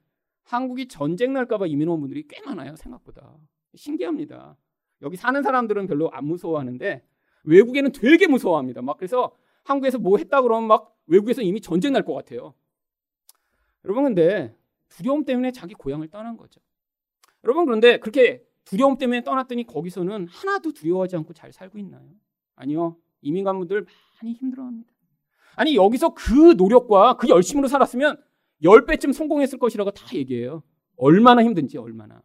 한국이 0.43 0.87
전쟁 0.87 1.33
날까봐 1.33 1.67
이민 1.67 1.89
온 1.89 1.99
분들이 1.99 2.25
꽤 2.29 2.41
많아요, 2.45 2.77
생각보다. 2.77 3.35
신기합니다. 3.75 4.55
여기 5.01 5.17
사는 5.17 5.43
사람들은 5.43 5.87
별로 5.87 6.09
안 6.11 6.25
무서워하는데 6.27 7.05
외국에는 7.43 7.91
되게 7.91 8.25
무서워합니다. 8.27 8.81
막 8.81 8.95
그래서 8.95 9.35
한국에서 9.65 9.99
뭐 9.99 10.17
했다 10.17 10.41
그러면 10.41 10.69
막 10.69 10.92
외국에서 11.07 11.41
이미 11.41 11.61
전쟁 11.61 11.93
날 11.93 12.03
것 12.03 12.13
같아요. 12.13 12.53
여러분 13.85 14.03
근데 14.05 14.55
두려움 14.89 15.25
때문에 15.25 15.51
자기 15.51 15.73
고향을 15.73 16.07
떠난 16.09 16.37
거죠. 16.37 16.61
여러분 17.43 17.65
그런데 17.65 17.97
그렇게 17.99 18.43
두려움 18.65 18.97
때문에 18.97 19.23
떠났더니 19.23 19.65
거기서는 19.65 20.27
하나도 20.27 20.71
두려워하지 20.71 21.17
않고 21.17 21.33
잘 21.33 21.51
살고 21.51 21.77
있나요? 21.79 22.09
아니요. 22.55 22.97
이민 23.21 23.43
간분들 23.43 23.85
많이 24.21 24.33
힘들어합니다. 24.33 24.91
아니 25.55 25.75
여기서 25.75 26.13
그 26.13 26.53
노력과 26.57 27.17
그 27.17 27.27
열심으로 27.27 27.67
살았으면 27.67 28.21
10배쯤 28.63 29.13
성공했을 29.13 29.59
것이라고 29.59 29.91
다 29.91 30.05
얘기해요. 30.15 30.63
얼마나 30.95 31.43
힘든지 31.43 31.77
얼마나. 31.77 32.21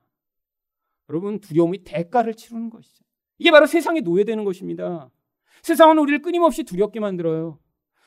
여러분 1.09 1.41
두려움이 1.41 1.85
대가를 1.85 2.35
치르는 2.35 2.71
것이죠. 2.71 3.05
이게 3.39 3.51
바로 3.51 3.67
세상에 3.67 4.01
노예되는 4.01 4.45
것입니다. 4.45 5.11
세상은 5.63 5.99
우리를 5.99 6.23
끊임없이 6.23 6.63
두렵게 6.63 7.01
만들어요. 7.01 7.59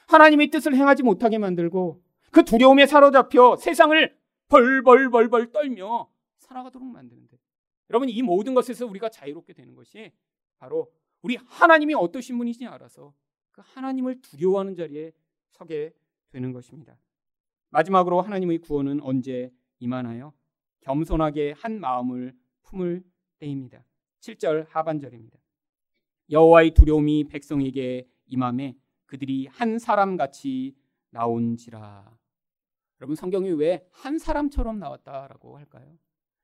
하나님의 0.08 0.50
뜻을 0.50 0.76
행하지 0.76 1.04
못하게 1.04 1.38
만들고 1.38 2.02
그 2.32 2.44
두려움에 2.44 2.86
사로잡혀 2.86 3.56
세상을 3.58 4.18
벌벌벌벌 4.48 5.52
떨며 5.52 6.10
살아가도록 6.38 6.88
만드는데 6.88 7.38
여러분 7.90 8.10
이 8.10 8.22
모든 8.22 8.54
것에서 8.54 8.86
우리가 8.86 9.10
자유롭게 9.10 9.54
되는 9.54 9.76
것이 9.76 10.12
바로 10.58 10.92
우리 11.22 11.36
하나님이 11.36 11.94
어떠신 11.94 12.38
분이신지 12.38 12.66
알아서 12.68 13.14
그 13.52 13.62
하나님을 13.64 14.22
두려워하는 14.22 14.76
자리에 14.76 15.12
서게 15.50 15.94
되는 16.30 16.52
것입니다. 16.54 16.98
마지막으로 17.70 18.22
하나님의 18.22 18.60
구원은 18.60 19.02
언제 19.02 19.52
임하나요? 19.80 20.34
겸손하게 20.82 21.54
한 21.58 21.80
마음을 21.80 22.34
품을 22.64 23.04
때입니다. 23.40 23.84
7절 24.22 24.68
하반절입니다. 24.70 25.40
여호와의 26.30 26.72
두려움이 26.74 27.26
백성에게 27.26 28.08
임함에 28.28 28.76
그들이 29.12 29.48
한 29.48 29.78
사람 29.78 30.16
같이 30.16 30.74
나온지라. 31.10 32.18
여러분 33.02 33.16
성경이 33.18 33.52
왜 33.52 33.86
한 33.92 34.18
사람처럼 34.18 34.80
나왔다라고 34.80 35.58
할까요? 35.58 35.98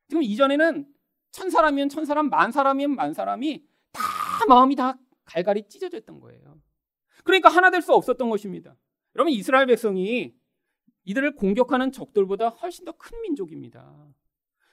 지금 0.09 0.21
이전에는 0.21 0.85
천 1.31 1.49
사람이면 1.49 1.87
천 1.87 2.03
사람, 2.03 2.29
만 2.29 2.51
사람이면 2.51 2.95
만 2.97 3.13
사람이 3.13 3.65
다 3.93 4.01
마음이 4.49 4.75
다 4.75 4.97
갈갈이 5.23 5.69
찢어졌던 5.69 6.19
거예요. 6.19 6.59
그러니까 7.23 7.47
하나 7.47 7.69
될 7.71 7.81
수 7.81 7.93
없었던 7.93 8.29
것입니다. 8.29 8.75
여러분 9.15 9.31
이스라엘 9.31 9.65
백성이 9.67 10.35
이들을 11.05 11.35
공격하는 11.35 11.93
적들보다 11.93 12.49
훨씬 12.49 12.83
더 12.83 12.91
큰 12.97 13.21
민족입니다. 13.21 14.07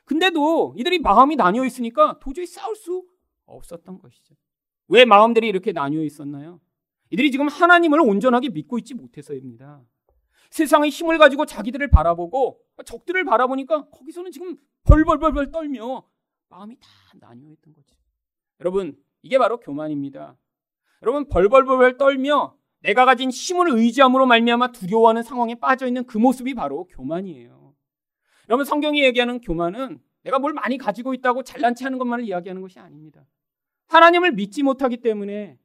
근데도 0.05 0.75
이들이 0.77 0.99
마음이 0.99 1.37
나뉘어 1.37 1.65
있으니까 1.65 2.19
도저히 2.19 2.47
싸울 2.47 2.75
수 2.75 3.07
없었던 3.47 3.99
것이죠. 4.01 4.35
왜 4.89 5.05
마음들이 5.05 5.47
이렇게 5.49 5.71
나뉘어 5.71 6.03
있었나요? 6.03 6.61
이들이 7.15 7.31
지금 7.31 7.47
하나님을 7.47 8.01
온전하게 8.01 8.49
믿고 8.49 8.77
있지 8.79 8.93
못해서입니다. 8.93 9.81
세상의 10.51 10.91
힘을 10.91 11.17
가지고 11.17 11.47
자기들을 11.47 11.89
바라보고 11.89 12.61
적들을 12.85 13.25
바라보니까 13.25 13.89
거기서는 13.91 14.33
지금 14.33 14.57
벌벌벌벌 14.83 15.53
떨며 15.53 16.09
마음이 16.49 16.75
다 16.75 16.89
나뉘어 17.21 17.53
있던 17.53 17.73
거죠. 17.73 17.95
여러분, 18.59 18.97
이게 19.23 19.39
바로 19.39 19.61
교만입니다. 19.61 20.37
여러분 21.03 21.29
벌벌벌 21.29 21.99
떨며 21.99 22.57
내가 22.81 23.05
가진 23.05 23.31
힘을 23.31 23.71
의지함으로 23.71 24.27
말미암아 24.27 24.73
두려워하는 24.73 25.23
상황에 25.23 25.55
빠져 25.55 25.87
있는 25.87 26.05
그 26.07 26.19
모습이 26.19 26.55
바로 26.55 26.85
교만이에요. 26.89 27.75
여러분 28.49 28.65
성경이 28.65 29.05
얘기하는 29.05 29.41
교만은 29.41 30.01
내가 30.25 30.41
뭘 30.41 30.53
많이 30.53 30.79
가지고 30.79 31.15
있다고 31.15 31.45
잘난 31.45 31.77
체하는 31.77 31.97
것만을 31.99 32.25
이야기하는 32.25 32.61
것이 32.61 32.81
아닙니다. 32.81 33.25
하나님을 33.87 34.33
믿지 34.33 34.65
못하기 34.65 34.97
때문에 34.97 35.59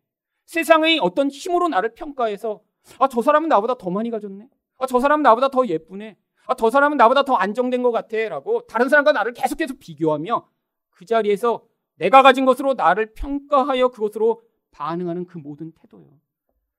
세상의 0.49 0.97
어떤 0.99 1.29
힘으로 1.29 1.67
나를 1.67 1.93
평가해서 1.93 2.62
아 2.97 3.07
저 3.07 3.21
사람은 3.21 3.49
나보다 3.49 3.75
더 3.75 3.91
많이 3.91 4.09
가졌네. 4.09 4.49
아 4.79 4.88
저 4.88 4.99
사람은 4.99 5.21
나보다 5.21 5.49
더 5.49 5.67
예쁘네. 5.67 6.17
아, 6.47 6.55
저 6.55 6.71
사람은 6.71 6.97
나보다 6.97 7.21
더 7.23 7.35
안정된 7.35 7.83
것 7.83 7.91
같아. 7.91 8.17
라고 8.29 8.65
다른 8.65 8.89
사람과 8.89 9.12
나를 9.12 9.33
계속해서 9.33 9.75
비교하며 9.79 10.49
그 10.89 11.05
자리에서 11.05 11.63
내가 11.97 12.23
가진 12.23 12.45
것으로 12.45 12.73
나를 12.73 13.13
평가하여 13.13 13.89
그것으로 13.89 14.41
반응하는 14.71 15.25
그 15.25 15.38
모든 15.38 15.71
태도요. 15.73 16.19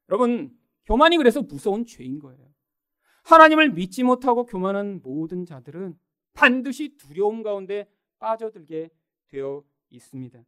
여러분, 0.09 0.50
교만이 0.87 1.16
그래서 1.18 1.40
무서운 1.40 1.87
죄인 1.87 2.18
거예요. 2.18 2.44
하나님을 3.22 3.70
믿지 3.70 4.02
못하고 4.02 4.46
교만한 4.46 5.00
모든 5.04 5.44
자들은 5.46 5.96
반드시 6.33 6.96
두려움 6.96 7.44
가운데 7.44 7.88
빠져들게 8.18 8.90
되어 9.28 9.62
있습니다. 9.90 10.40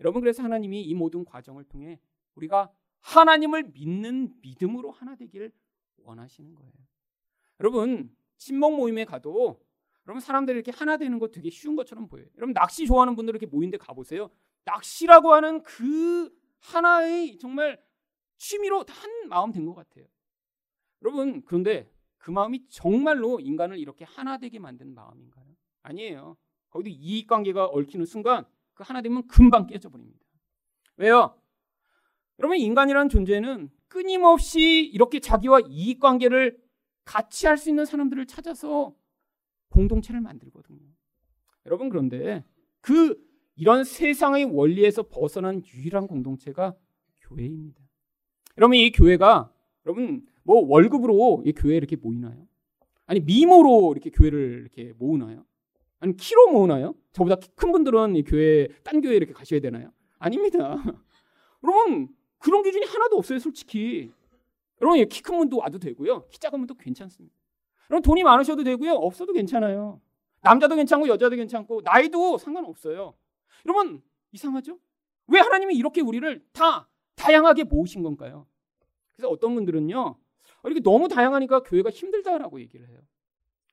여러분, 0.00 0.22
그래서 0.22 0.42
하나님이 0.42 0.80
이 0.80 0.94
모든 0.94 1.26
과정을 1.26 1.64
통해 1.64 1.98
우리가 2.36 2.72
하나님을 3.00 3.64
믿는 3.74 4.34
믿음으로 4.40 4.90
하나 4.90 5.16
되기를 5.16 5.52
원하시는 5.98 6.54
거예요. 6.54 6.72
여러분, 7.60 8.14
친목 8.36 8.76
모임에 8.76 9.04
가도 9.04 9.60
여러분 10.06 10.20
사람들이 10.20 10.56
이렇게 10.56 10.70
하나 10.70 10.96
되는 10.96 11.18
거 11.18 11.28
되게 11.28 11.50
쉬운 11.50 11.74
것처럼 11.74 12.06
보여요. 12.08 12.26
여러분 12.36 12.54
낚시 12.54 12.86
좋아하는 12.86 13.16
분들 13.16 13.32
이렇게 13.32 13.46
모인데 13.46 13.76
가보세요. 13.76 14.30
낚시라고 14.64 15.34
하는 15.34 15.62
그 15.62 16.32
하나의 16.60 17.38
정말 17.38 17.82
취미로 18.36 18.84
한 18.88 19.28
마음 19.28 19.50
된 19.52 19.66
것 19.66 19.74
같아요. 19.74 20.04
여러분 21.02 21.42
그런데 21.44 21.90
그 22.18 22.30
마음이 22.30 22.68
정말로 22.68 23.40
인간을 23.40 23.78
이렇게 23.78 24.04
하나 24.04 24.38
되게 24.38 24.58
만든 24.58 24.94
마음인가요? 24.94 25.44
아니에요. 25.82 26.36
거기도 26.70 26.90
이익 26.90 27.26
관계가 27.26 27.66
얽히는 27.66 28.06
순간 28.06 28.44
그 28.74 28.84
하나 28.86 29.02
되면 29.02 29.26
금방 29.26 29.66
깨져 29.66 29.88
버립니다. 29.88 30.24
왜요? 30.96 31.36
여러분 32.38 32.58
인간이라는 32.58 33.08
존재는 33.08 33.70
끊임없이 33.88 34.80
이렇게 34.92 35.20
자기와 35.20 35.60
이익 35.68 36.00
관계를 36.00 36.58
같이 37.04 37.46
할 37.46 37.56
수 37.56 37.68
있는 37.70 37.84
사람들을 37.84 38.26
찾아서 38.26 38.94
공동체를 39.70 40.20
만들거든요. 40.20 40.80
여러분 41.66 41.88
그런데 41.88 42.44
그 42.80 43.16
이런 43.56 43.84
세상의 43.84 44.44
원리에서 44.44 45.04
벗어난 45.04 45.62
유일한 45.64 46.06
공동체가 46.06 46.74
교회입니다. 47.22 47.80
여러분 48.58 48.76
이 48.76 48.90
교회가 48.90 49.52
여러분 49.86 50.26
뭐 50.42 50.66
월급으로 50.66 51.42
이 51.46 51.52
교회 51.52 51.76
이렇게 51.76 51.96
모이나요? 51.96 52.46
아니 53.06 53.20
미모로 53.20 53.92
이렇게 53.92 54.10
교회를 54.10 54.60
이렇게 54.62 54.92
모으나요? 54.98 55.44
아니 56.00 56.16
키로 56.16 56.50
모으나요? 56.52 56.94
저보다 57.12 57.36
큰 57.54 57.72
분들은 57.72 58.16
이 58.16 58.24
교회 58.24 58.68
딴 58.82 59.00
교회 59.00 59.16
이렇게 59.16 59.32
가셔야 59.32 59.60
되나요? 59.60 59.92
아닙니다. 60.18 60.76
여러분 61.62 62.08
그런 62.38 62.62
기준이 62.62 62.86
하나도 62.86 63.16
없어요, 63.16 63.38
솔직히. 63.38 64.12
여러분 64.80 65.08
키 65.08 65.22
큰 65.22 65.38
분도 65.38 65.58
와도 65.58 65.78
되고요, 65.78 66.26
키 66.28 66.38
작은 66.38 66.58
분도 66.58 66.74
괜찮습니다. 66.74 67.34
여러분 67.90 68.02
돈이 68.02 68.22
많으셔도 68.24 68.62
되고요, 68.64 68.92
없어도 68.92 69.32
괜찮아요. 69.32 70.00
남자도 70.42 70.76
괜찮고 70.76 71.08
여자도 71.08 71.34
괜찮고 71.36 71.80
나이도 71.82 72.38
상관없어요. 72.38 73.14
여러분 73.64 74.02
이상하죠? 74.32 74.78
왜 75.28 75.40
하나님이 75.40 75.74
이렇게 75.74 76.00
우리를 76.00 76.44
다 76.52 76.88
다양하게 77.14 77.64
모으신 77.64 78.02
건가요? 78.02 78.46
그래서 79.16 79.28
어떤 79.30 79.54
분들은요, 79.54 80.16
이렇게 80.64 80.80
너무 80.80 81.08
다양하니까 81.08 81.62
교회가 81.62 81.90
힘들다라고 81.90 82.60
얘기를 82.60 82.86
해요. 82.88 83.00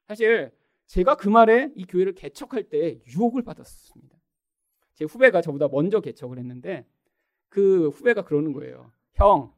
사실 0.08 0.52
제가 0.88 1.16
그 1.16 1.28
말에 1.28 1.72
이 1.76 1.86
교회를 1.86 2.14
개척할 2.14 2.70
때 2.70 3.00
유혹을 3.08 3.42
받았습니다. 3.42 4.18
제 4.94 5.06
후배가 5.06 5.42
저보다 5.42 5.68
먼저 5.68 6.00
개척을 6.00 6.38
했는데 6.38 6.86
그 7.54 7.90
후배가 7.90 8.24
그러는 8.24 8.52
거예요. 8.52 8.92
형, 9.14 9.54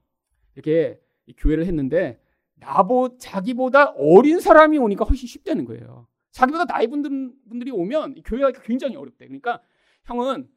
이렇게 0.54 1.00
교회를 1.38 1.66
했는데 1.66 2.20
나보 2.56 3.18
자기보다 3.18 3.92
어린 3.92 4.42
사람이 4.42 4.78
오니까 4.78 5.06
훨씬 5.06 5.30
쉽다는 5.30 5.64
거예요. 5.64 6.06
자기보다 6.32 6.66
나이 6.66 6.88
분들, 6.88 7.32
분들이 7.48 7.72
오면 7.72 8.24
교회가 8.24 8.52
굉장히 8.64 8.98
어렵대. 8.98 9.28
그러니까 9.28 9.62
형은 10.04 10.50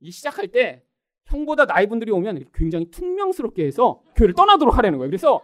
이 0.00 0.10
시작할 0.10 0.48
때 0.48 0.82
형보다 1.26 1.64
나이 1.64 1.86
분들이 1.86 2.10
오면 2.10 2.46
굉장히 2.52 2.90
퉁명스럽게 2.90 3.64
해서 3.64 4.02
교회를 4.16 4.34
떠나도록 4.34 4.76
하라는 4.76 4.98
거예요. 4.98 5.08
그래서 5.08 5.42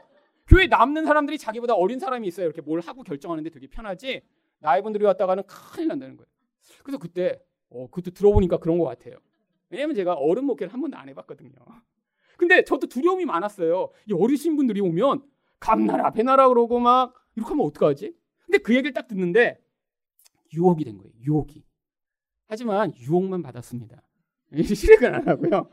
교회 0.49 0.67
남는 0.67 1.05
사람들이 1.05 1.39
자기보다 1.39 1.75
어린 1.75 2.01
사람이 2.01 2.27
있어요. 2.27 2.47
이렇게 2.47 2.61
뭘 2.61 2.81
하고 2.81 3.05
결정하는데 3.05 3.51
되게 3.51 3.69
편하지. 3.69 4.23
나이 4.59 4.83
분들이 4.83 5.05
왔다가는 5.05 5.45
큰일 5.45 5.87
난다는 5.87 6.17
거예요. 6.17 6.27
그래서 6.83 6.99
그때 6.99 7.41
어, 7.69 7.87
그것도 7.87 8.11
들어보니까 8.15 8.57
그런 8.57 8.79
것 8.79 8.85
같아요. 8.87 9.19
왜냐면 9.71 9.95
제가 9.95 10.15
어른 10.15 10.45
목회를 10.45 10.73
한 10.73 10.81
번도 10.81 10.97
안 10.97 11.09
해봤거든요. 11.09 11.53
근데 12.37 12.65
저도 12.65 12.87
두려움이 12.89 13.25
많았어요. 13.25 13.91
이 14.09 14.13
어르신 14.13 14.57
분들이 14.57 14.81
오면 14.81 15.23
감나라 15.59 16.11
배나라 16.11 16.49
그러고 16.49 16.81
막 16.81 17.15
이렇게 17.37 17.51
하면 17.51 17.67
어떡하지? 17.67 18.15
근데 18.47 18.59
그 18.59 18.75
얘기를 18.75 18.93
딱 18.93 19.07
듣는데 19.07 19.63
유혹이 20.53 20.85
된 20.85 20.99
거예요. 20.99 21.13
유혹이. 21.21 21.65
하지만 22.47 22.93
유혹만 22.97 23.43
받았습니다. 23.43 24.03
실행을 24.63 25.15
안 25.15 25.29
하고요. 25.29 25.71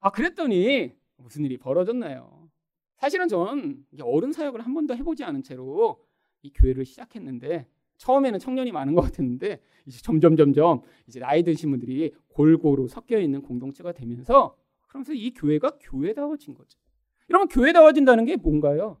아 0.00 0.10
그랬더니 0.10 0.96
무슨 1.16 1.44
일이 1.44 1.58
벌어졌나요? 1.58 2.48
사실은 2.96 3.28
전 3.28 3.84
어른 4.00 4.32
사역을 4.32 4.60
한 4.60 4.72
번도 4.72 4.96
해보지 4.96 5.24
않은 5.24 5.42
채로 5.42 6.02
이 6.42 6.52
교회를 6.52 6.84
시작했는데 6.86 7.68
처음에는 7.98 8.38
청년이 8.38 8.72
많은 8.72 8.94
것 8.94 9.02
같았는데 9.02 9.60
이제 9.86 10.00
점점 10.02 10.36
점점 10.36 10.82
이제 11.06 11.20
나이 11.20 11.42
드신 11.42 11.70
분들이 11.70 12.12
골고루 12.28 12.88
섞여 12.88 13.18
있는 13.18 13.42
공동체가 13.42 13.92
되면서 13.92 14.56
그러면서 14.86 15.12
이 15.12 15.32
교회가 15.34 15.78
교회다워진 15.80 16.54
거죠. 16.54 16.78
여러분 17.30 17.48
교회다워진다는 17.48 18.24
게 18.24 18.36
뭔가요? 18.36 18.98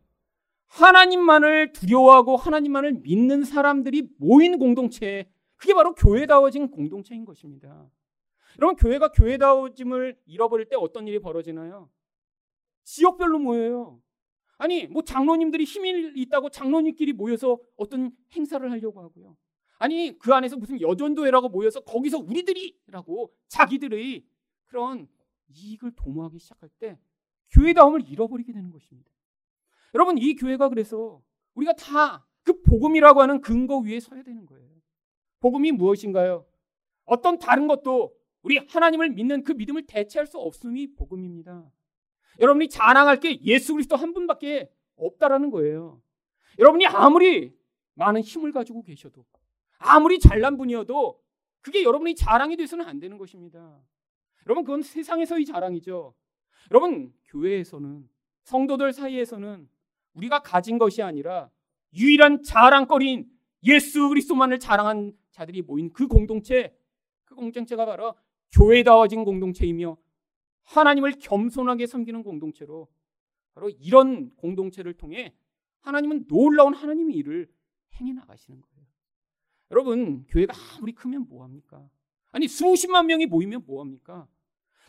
하나님만을 0.66 1.72
두려워하고 1.72 2.36
하나님만을 2.36 2.94
믿는 2.94 3.44
사람들이 3.44 4.10
모인 4.18 4.58
공동체 4.58 5.30
그게 5.56 5.72
바로 5.74 5.94
교회다워진 5.94 6.70
공동체인 6.70 7.24
것입니다. 7.24 7.88
여러분 8.60 8.76
교회가 8.76 9.12
교회다워짐을 9.12 10.18
잃어버릴 10.26 10.68
때 10.68 10.76
어떤 10.76 11.08
일이 11.08 11.20
벌어지나요? 11.20 11.88
지역별로 12.84 13.38
모여요. 13.38 14.00
아니 14.58 14.86
뭐 14.86 15.02
장로님들이 15.02 15.64
힘이 15.64 16.12
있다고 16.16 16.50
장로님끼리 16.50 17.12
모여서 17.12 17.58
어떤 17.76 18.12
행사를 18.32 18.70
하려고 18.70 19.00
하고요. 19.00 19.36
아니 19.78 20.18
그 20.18 20.34
안에서 20.34 20.56
무슨 20.56 20.80
여전도회라고 20.80 21.48
모여서 21.48 21.80
거기서 21.80 22.18
우리들이라고 22.18 23.32
자기들의 23.46 24.24
그런 24.66 25.08
이익을 25.48 25.92
도모하기 25.96 26.38
시작할 26.38 26.68
때 26.78 26.98
교회다움을 27.52 28.08
잃어버리게 28.08 28.52
되는 28.52 28.70
것입니다. 28.70 29.10
여러분 29.94 30.18
이 30.18 30.34
교회가 30.34 30.68
그래서 30.68 31.22
우리가 31.54 31.72
다 31.74 32.28
그 32.48 32.62
복음이라고 32.62 33.20
하는 33.20 33.42
근거 33.42 33.76
위에 33.76 34.00
서야 34.00 34.22
되는 34.22 34.46
거예요. 34.46 34.66
복음이 35.40 35.70
무엇인가요? 35.72 36.46
어떤 37.04 37.38
다른 37.38 37.66
것도 37.66 38.16
우리 38.40 38.56
하나님을 38.56 39.10
믿는 39.10 39.44
그 39.44 39.52
믿음을 39.52 39.86
대체할 39.86 40.26
수 40.26 40.38
없음이 40.38 40.94
복음입니다. 40.94 41.70
여러분이 42.38 42.68
자랑할 42.68 43.20
게 43.20 43.40
예수 43.42 43.74
그리스도 43.74 43.96
한 43.96 44.12
분밖에 44.14 44.70
없다라는 44.96 45.50
거예요. 45.50 46.00
여러분이 46.58 46.86
아무리 46.86 47.56
많은 47.94 48.20
힘을 48.20 48.52
가지고 48.52 48.82
계셔도 48.82 49.24
아무리 49.78 50.18
잘난 50.18 50.56
분이어도 50.56 51.20
그게 51.60 51.82
여러분이 51.82 52.14
자랑이 52.14 52.56
돼서는 52.56 52.86
안 52.86 52.98
되는 53.00 53.18
것입니다. 53.18 53.80
여러분 54.46 54.64
그건 54.64 54.82
세상에서의 54.82 55.44
자랑이죠. 55.44 56.14
여러분 56.70 57.12
교회에서는 57.26 58.08
성도들 58.44 58.92
사이에서는 58.92 59.68
우리가 60.14 60.40
가진 60.40 60.78
것이 60.78 61.02
아니라 61.02 61.50
유일한 61.94 62.42
자랑거리인 62.42 63.26
예수 63.64 64.08
그리스도만을 64.08 64.58
자랑한 64.58 65.12
자들이 65.32 65.62
모인 65.62 65.92
그 65.92 66.06
공동체 66.06 66.74
그 67.24 67.34
공동체가 67.34 67.84
바로 67.84 68.14
교회다워진 68.52 69.24
공동체이며 69.24 69.96
하나님을 70.68 71.12
겸손하게 71.18 71.86
섬기는 71.86 72.22
공동체로 72.22 72.88
바로 73.54 73.70
이런 73.70 74.30
공동체를 74.36 74.94
통해 74.94 75.34
하나님은 75.80 76.26
놀라운 76.28 76.74
하나님의 76.74 77.16
일을 77.16 77.48
행해 77.94 78.12
나가시는 78.12 78.60
거예요. 78.60 78.86
여러분, 79.70 80.24
교회가 80.28 80.54
아무리 80.76 80.92
크면 80.92 81.26
뭐 81.28 81.44
합니까? 81.44 81.88
아니, 82.32 82.48
수십만 82.48 83.06
명이 83.06 83.26
모이면 83.26 83.64
뭐 83.66 83.82
합니까? 83.82 84.28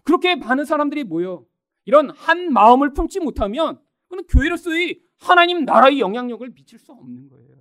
그렇게 0.04 0.36
많은 0.36 0.66
사람들이 0.66 1.04
모여 1.04 1.46
이런 1.86 2.10
한 2.12 2.52
마음을 2.52 2.94
품지 2.94 3.20
못하면 3.20 3.82
그는 4.08 4.26
교회로서의 4.28 5.02
하나님 5.18 5.66
나라의 5.66 6.00
영향력을 6.00 6.48
미칠 6.54 6.80
수 6.80 6.92
없는 6.92 7.30
거예요. 7.30 7.56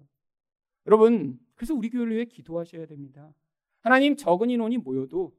여러분, 0.86 1.38
그래서 1.54 1.74
우리 1.74 1.90
교회를 1.90 2.14
위해 2.14 2.24
기도하셔야 2.24 2.86
됩니다. 2.86 3.32
하나님 3.80 4.16
적은 4.16 4.50
인원이 4.50 4.78
모여도 4.78 5.34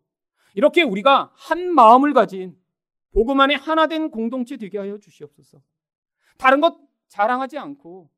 이렇게 0.54 0.84
우리가 0.84 1.32
한 1.36 1.74
마음을 1.74 2.13
가진 2.13 2.58
복음 3.12 3.39
안에 3.41 3.56
하나 3.56 3.88
된 3.88 4.12
공동체 4.12 4.58
되게 4.58 4.78
하여 4.78 4.98
주시옵소서. 4.98 5.62
다른 6.38 6.62
것 6.62 6.78
자랑하지 7.08 7.58
않고 7.58 8.10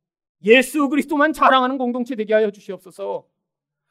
예수 0.44 0.90
그리스도만 0.90 1.34
자랑하는 1.34 1.78
공동체 1.78 2.16
되게 2.16 2.34
하여 2.34 2.52
주시옵소서. 2.52 3.28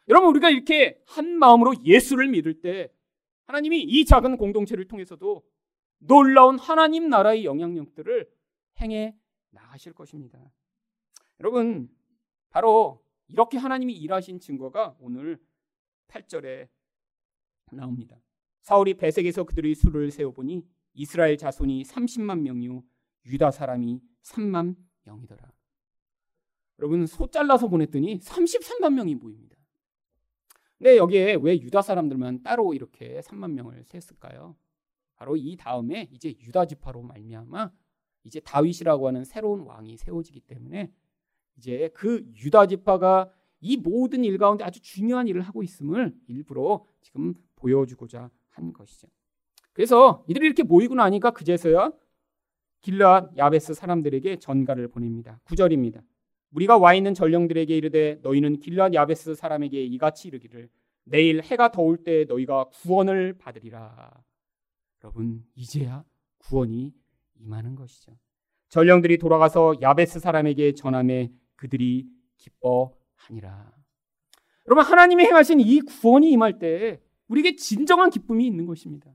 여러분 0.08 0.30
우리가 0.30 0.50
이렇게 0.50 1.00
한 1.06 1.38
마음으로 1.38 1.74
예수를 1.84 2.28
믿을 2.28 2.60
때 2.60 2.92
하나님이 3.44 3.82
이 3.82 4.04
작은 4.04 4.36
공동체를 4.36 4.86
통해서도 4.88 5.44
놀라운 5.98 6.58
하나님 6.58 7.08
나라의 7.08 7.44
영향력들을 7.44 8.28
행해 8.80 9.16
나가실 9.50 9.92
것입니다. 9.92 10.38
여러분 11.40 11.88
바로 12.50 13.02
이렇게 13.28 13.58
하나님이 13.58 13.94
일하신 13.94 14.40
증거가 14.40 14.96
오늘 14.98 15.38
8절에 16.08 16.68
나옵니다. 17.72 18.20
사울이 18.62 18.94
배색에서 18.94 19.44
그들의 19.44 19.74
수를 19.74 20.10
세어보니 20.10 20.66
이스라엘 20.92 21.36
자손이 21.36 21.84
30만 21.84 22.40
명이요 22.40 22.82
유다 23.26 23.50
사람이 23.50 24.00
3만 24.22 24.76
명이더라. 25.04 25.50
여러분 26.78 27.06
소 27.06 27.26
잘라서 27.26 27.68
보냈더니 27.68 28.18
33만 28.18 28.94
명이 28.94 29.14
모입니다. 29.16 29.56
근데 30.78 30.96
여기에 30.96 31.38
왜 31.42 31.60
유다 31.60 31.82
사람들만 31.82 32.42
따로 32.42 32.72
이렇게 32.72 33.20
3만 33.20 33.52
명을 33.52 33.84
셌을까요? 33.84 34.56
바로 35.14 35.36
이 35.36 35.56
다음에 35.56 36.08
이제 36.10 36.34
유다 36.40 36.66
지파로 36.66 37.02
말미암아 37.02 37.70
이제 38.24 38.40
다윗이라고 38.40 39.08
하는 39.08 39.24
새로운 39.24 39.60
왕이 39.60 39.98
세워지기 39.98 40.40
때문에 40.40 40.90
이제 41.58 41.90
그 41.92 42.24
유다 42.36 42.68
지파가 42.68 43.30
이 43.60 43.76
모든 43.76 44.24
일 44.24 44.38
가운데 44.38 44.64
아주 44.64 44.80
중요한 44.80 45.28
일을 45.28 45.42
하고 45.42 45.62
있음을 45.62 46.16
일부러 46.26 46.86
지금 47.02 47.34
보여주고자 47.56 48.30
한 48.48 48.72
것이죠. 48.72 49.08
그래서 49.80 50.22
이들이 50.28 50.44
이렇게 50.44 50.62
모이고 50.62 50.94
나니까 50.94 51.30
그제서야 51.30 51.90
길앗 52.82 53.34
야베스 53.38 53.72
사람들에게 53.72 54.36
전가를 54.36 54.88
보냅니다. 54.88 55.40
9절입니다. 55.46 56.02
우리가 56.52 56.76
와 56.76 56.92
있는 56.92 57.14
전령들에게 57.14 57.74
이르되 57.74 58.18
너희는 58.22 58.60
길앗 58.60 58.92
야베스 58.92 59.34
사람에게 59.34 59.82
이같이 59.82 60.28
이르기를 60.28 60.68
내일 61.04 61.40
해가 61.42 61.72
더울 61.72 61.96
때 62.04 62.26
너희가 62.28 62.64
구원을 62.64 63.38
받으리라. 63.38 64.22
여러분 65.02 65.46
이제야 65.54 66.04
구원이 66.40 66.92
임하는 67.38 67.74
것이죠. 67.74 68.12
전령들이 68.68 69.16
돌아가서 69.16 69.76
야베스 69.80 70.20
사람에게 70.20 70.74
전함에 70.74 71.32
그들이 71.56 72.06
기뻐하니라. 72.36 73.72
여러분 74.66 74.84
하나님이 74.84 75.24
행하신 75.24 75.60
이 75.60 75.80
구원이 75.80 76.30
임할 76.32 76.58
때 76.58 77.00
우리에게 77.28 77.56
진정한 77.56 78.10
기쁨이 78.10 78.46
있는 78.46 78.66
것입니다. 78.66 79.10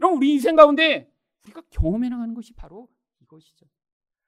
여러분 0.00 0.18
우리 0.18 0.32
인생 0.34 0.56
가운데 0.56 1.10
우리가 1.44 1.62
경험해 1.70 2.08
나가는 2.08 2.34
것이 2.34 2.52
바로 2.52 2.88
이것이죠. 3.22 3.66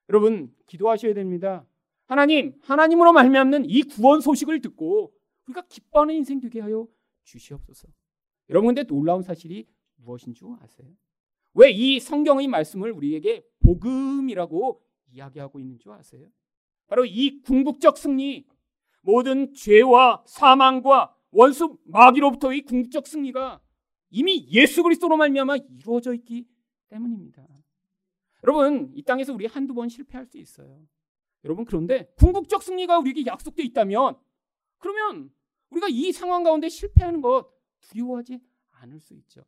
여러분 0.08 0.54
기도하셔야 0.66 1.14
됩니다. 1.14 1.66
하나님, 2.06 2.58
하나님으로 2.62 3.12
말미암는 3.12 3.66
이 3.68 3.82
구원 3.82 4.20
소식을 4.20 4.60
듣고 4.60 5.12
우리가 5.46 5.62
기뻐하는 5.68 6.14
인생 6.16 6.40
되게 6.40 6.60
하여 6.60 6.88
주시옵소서. 7.24 7.88
여러분 8.48 8.68
근데 8.74 8.82
놀라운 8.84 9.22
사실이 9.22 9.66
무엇인 9.96 10.34
줄 10.34 10.48
아세요? 10.60 10.88
왜 11.54 11.70
이 11.70 12.00
성경의 12.00 12.48
말씀을 12.48 12.90
우리에게 12.92 13.44
복음이라고 13.60 14.82
이야기하고 15.12 15.60
있는 15.60 15.78
줄 15.78 15.92
아세요? 15.92 16.28
바로 16.88 17.04
이 17.04 17.40
궁극적 17.42 17.96
승리, 17.96 18.46
모든 19.02 19.54
죄와 19.54 20.24
사망과 20.26 21.14
원수 21.30 21.78
마귀로부터의 21.84 22.62
궁극적 22.62 23.06
승리가 23.06 23.60
이미 24.10 24.46
예수 24.50 24.82
그리스도로 24.82 25.16
말미암아 25.16 25.56
이루어져 25.56 26.12
있기 26.14 26.46
때문입니다. 26.88 27.46
여러분 28.42 28.90
이 28.94 29.02
땅에서 29.02 29.32
우리 29.32 29.46
한두 29.46 29.74
번 29.74 29.88
실패할 29.88 30.26
수 30.26 30.38
있어요. 30.38 30.80
여러분 31.44 31.64
그런데 31.64 32.12
궁극적 32.16 32.62
승리가 32.62 32.98
우리에게 32.98 33.24
약속되어 33.26 33.64
있다면 33.64 34.16
그러면 34.78 35.30
우리가 35.70 35.88
이 35.88 36.12
상황 36.12 36.42
가운데 36.42 36.68
실패하는 36.68 37.20
것 37.22 37.48
두려워하지 37.80 38.40
않을 38.72 39.00
수 39.00 39.14
있죠. 39.14 39.44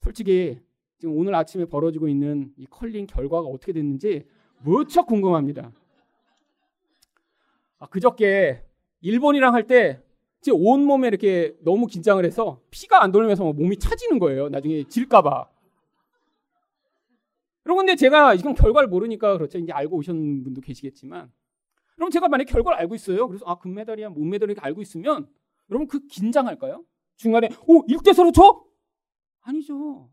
솔직히 0.00 0.60
지금 0.98 1.16
오늘 1.16 1.34
아침에 1.34 1.64
벌어지고 1.64 2.08
있는 2.08 2.52
이 2.56 2.66
컬링 2.66 3.06
결과가 3.06 3.46
어떻게 3.46 3.72
됐는지 3.72 4.26
무척 4.60 5.06
궁금합니다. 5.06 5.72
아, 7.78 7.86
그저께 7.86 8.64
일본이랑 9.00 9.54
할 9.54 9.66
때 9.66 10.00
온 10.50 10.84
몸에 10.84 11.08
이렇게 11.08 11.54
너무 11.60 11.86
긴장을 11.86 12.24
해서 12.24 12.60
피가 12.70 13.02
안 13.02 13.12
돌면서 13.12 13.44
몸이 13.52 13.78
차지는 13.78 14.18
거예요. 14.18 14.48
나중에 14.48 14.84
질까봐. 14.84 15.48
여러분 17.66 17.86
근데 17.86 17.96
제가 17.96 18.34
이건 18.34 18.54
결과를 18.54 18.88
모르니까 18.88 19.36
그렇죠. 19.36 19.58
이제 19.58 19.72
알고 19.72 19.96
오신 19.98 20.42
분도 20.42 20.60
계시겠지만 20.60 21.30
그럼 21.94 22.10
제가 22.10 22.28
만약 22.28 22.44
결과를 22.44 22.78
알고 22.80 22.94
있어요. 22.96 23.28
그래서 23.28 23.44
아 23.46 23.58
금메달이야 23.58 24.08
목메달이 24.10 24.56
알고 24.58 24.82
있으면 24.82 25.28
여러분 25.70 25.86
그 25.86 26.00
긴장할까요? 26.08 26.84
중간에 27.16 27.48
오 27.66 27.86
1대 27.86 28.12
서로 28.12 28.32
쳐? 28.32 28.64
아니죠. 29.42 30.10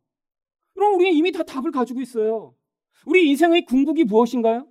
그럼 0.74 0.96
우리 0.96 1.16
이미 1.16 1.32
다 1.32 1.44
답을 1.44 1.72
가지고 1.72 2.02
있어요. 2.02 2.54
우리 3.06 3.28
인생의 3.30 3.66
궁극이 3.66 4.04
무엇인가요? 4.04 4.68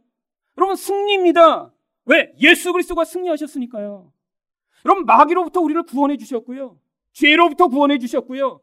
여러분 0.57 0.77
승리입니다. 0.77 1.73
왜? 2.07 2.33
예수 2.41 2.73
그리스도가 2.73 3.05
승리하셨으니까요. 3.05 4.13
여러분 4.85 5.05
마귀로부터 5.05 5.61
우리를 5.61 5.83
구원해 5.85 6.17
주셨고요. 6.17 6.79
죄로부터 7.13 7.69
구원해 7.69 7.99
주셨고요. 7.99 8.61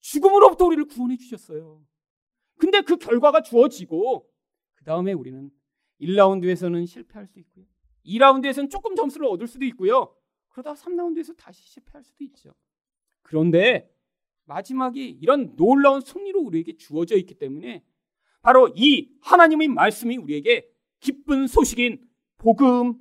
죽음으로부터 0.00 0.66
우리를 0.66 0.84
구원해 0.86 1.16
주셨어요. 1.16 1.84
근데 2.56 2.80
그 2.80 2.96
결과가 2.96 3.42
주어지고 3.42 4.28
그 4.74 4.84
다음에 4.84 5.12
우리는 5.12 5.50
1라운드에서는 6.00 6.86
실패할 6.86 7.26
수 7.26 7.38
있고요. 7.40 7.66
2라운드에서는 8.06 8.70
조금 8.70 8.94
점수를 8.94 9.26
얻을 9.26 9.46
수도 9.46 9.64
있고요. 9.66 10.14
그러다 10.48 10.74
3라운드에서 10.74 11.36
다시 11.36 11.62
실패할 11.68 12.02
수도 12.02 12.24
있죠. 12.24 12.54
그런데 13.22 13.92
마지막이 14.44 15.18
이런 15.20 15.54
놀라운 15.56 16.00
승리로 16.00 16.40
우리에게 16.40 16.76
주어져 16.76 17.16
있기 17.16 17.34
때문에 17.34 17.84
바로 18.40 18.72
이 18.74 19.10
하나님의 19.20 19.68
말씀이 19.68 20.16
우리에게 20.16 20.66
기쁜 21.00 21.46
소식인 21.46 22.02
복음인 22.38 22.98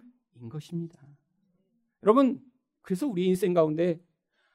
것입니다. 0.50 1.00
여러분, 2.04 2.42
그래서 2.88 3.06
우리 3.06 3.26
인생 3.26 3.54
가운데 3.54 4.00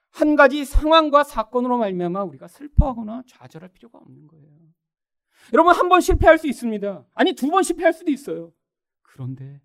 한 0.08 0.36
가지 0.36 0.64
상황과 0.64 1.22
사건으로 1.22 1.76
말미암아 1.76 2.22
우리가 2.24 2.48
슬퍼하거나 2.48 3.24
좌절할 3.26 3.68
필요가 3.68 3.98
없는 3.98 4.26
거예요. 4.26 4.48
여러분 5.52 5.74
한 5.74 5.90
번 5.90 6.00
실패할 6.00 6.38
수 6.38 6.48
있습니다. 6.48 7.04
아니 7.12 7.34
두 7.34 7.50
번 7.50 7.62
실패할 7.62 7.92
수도 7.92 8.10
있어요. 8.10 8.54
그런데 9.02 9.60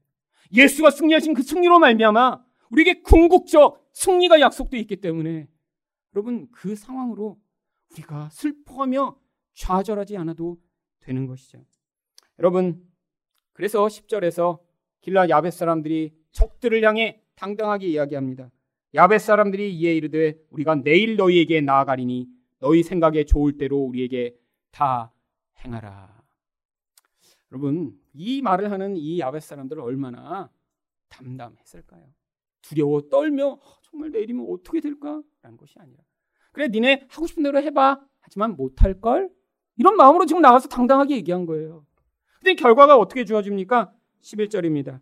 예수가 0.52 0.92
승리하신 0.92 1.34
그 1.34 1.44
승리로 1.44 1.80
말미암아 1.80 2.44
우리에게 2.72 3.04
궁극적 3.04 3.90
승리가 3.94 4.42
약속되어 4.42 4.82
있기 4.82 4.98
때문에 4.98 5.48
여러분 6.14 6.50
그 6.52 6.76
상황으로 6.76 7.40
우리가 7.92 8.30
슬퍼하며 8.34 9.18
좌절하지 9.54 10.18
않아도 10.18 10.58
되는 11.00 11.26
것이죠. 11.26 11.64
여러분 12.38 12.86
그래서 13.54 13.86
10절에서 13.86 14.60
길라 15.00 15.30
야벳 15.30 15.54
사람들이 15.54 16.14
적들을 16.34 16.84
향해 16.84 17.24
당당하게 17.36 17.88
이야기합니다. 17.88 18.52
야벳 18.96 19.22
사람들이 19.22 19.74
이에 19.76 19.96
이르되 19.96 20.38
우리가 20.50 20.76
내일 20.76 21.16
너희에게 21.18 21.62
나아가리니 21.62 22.28
너희 22.60 22.84
생각에 22.84 23.26
좋을 23.26 23.58
대로 23.58 23.78
우리에게 23.78 24.36
다 24.72 25.14
행하라. 25.64 26.24
여러분, 27.52 27.98
이 28.14 28.42
말을 28.42 28.72
하는 28.72 28.96
이 28.98 29.20
야벳 29.20 29.44
사람들은 29.44 29.82
얼마나 29.84 30.50
담담했을까요? 31.10 32.04
두려워 32.62 33.02
떨며 33.10 33.48
어, 33.48 33.60
정말 33.84 34.12
내일이면 34.12 34.46
어떻게 34.50 34.82
될까라는 34.82 35.58
것이 35.58 35.76
아니라 35.78 36.04
그래 36.52 36.68
니네 36.68 37.06
하고 37.10 37.28
싶은 37.28 37.44
대로 37.44 37.62
해봐 37.62 38.02
하지만 38.20 38.56
못할 38.56 39.00
걸 39.00 39.30
이런 39.78 39.96
마음으로 39.96 40.26
지금 40.26 40.42
나가서 40.42 40.68
당당하게 40.68 41.16
얘기한 41.18 41.46
거예요. 41.46 41.86
근데 42.40 42.56
결과가 42.56 42.98
어떻게 42.98 43.26
주어집니까? 43.26 43.94
11절입니다. 44.22 45.00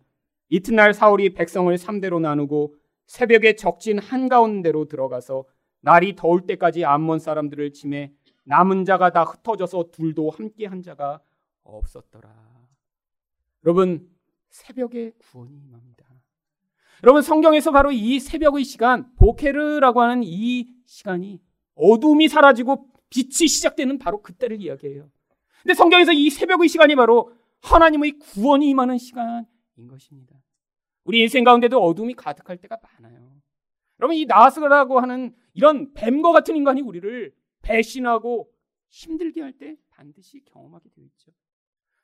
이튿날 0.50 0.94
사울이 0.94 1.34
백성을 1.34 1.74
3대로 1.76 2.20
나누고 2.20 2.76
새벽에 3.06 3.56
적진 3.56 4.00
한가운데로 4.00 4.86
들어가서 4.86 5.46
날이 5.82 6.16
더울 6.16 6.48
때까지 6.48 6.86
암몬 6.86 7.20
사람들을 7.20 7.74
침해 7.74 8.12
남은 8.46 8.86
자가 8.86 9.12
다 9.12 9.24
흩어져서 9.24 9.92
둘도 9.92 10.30
함께 10.30 10.66
한 10.66 10.82
자가 10.82 11.20
없었더라. 11.64 12.30
여러분, 13.66 14.10
새벽에 14.50 15.12
구원이 15.18 15.58
임합니다. 15.58 16.06
여러분, 17.04 17.22
성경에서 17.22 17.72
바로 17.72 17.92
이 17.92 18.20
새벽의 18.20 18.64
시간, 18.64 19.14
보케르라고 19.16 20.02
하는 20.02 20.22
이 20.24 20.68
시간이 20.86 21.42
어둠이 21.76 22.28
사라지고 22.28 22.88
빛이 23.10 23.48
시작되는 23.48 23.98
바로 23.98 24.22
그때를 24.22 24.62
이야기해요. 24.62 25.10
근데 25.64 25.74
성경에서 25.74 26.14
이 26.14 26.30
새벽의 26.30 26.70
시간이 26.70 26.96
바로 26.96 27.34
하나님의 27.62 28.20
구원이 28.20 28.70
임하는 28.70 28.98
시간인 28.98 29.46
것입니다. 29.90 30.36
우리 31.06 31.22
인생 31.22 31.44
가운데도 31.44 31.82
어둠이 31.82 32.16
가득할 32.16 32.58
때가 32.58 32.78
많아요. 32.82 33.42
여러분, 34.00 34.16
이 34.18 34.26
나스라고 34.26 35.00
하는 35.00 35.34
이런 35.54 35.94
뱀과 35.94 36.32
같은 36.32 36.56
인간이 36.56 36.82
우리를 36.82 37.34
배신하고 37.62 38.52
힘들게 38.90 39.42
할 39.42 39.54
때 39.54 39.78
반드시 39.90 40.44
경험하게 40.46 40.90
되어 40.90 41.06
있죠. 41.06 41.32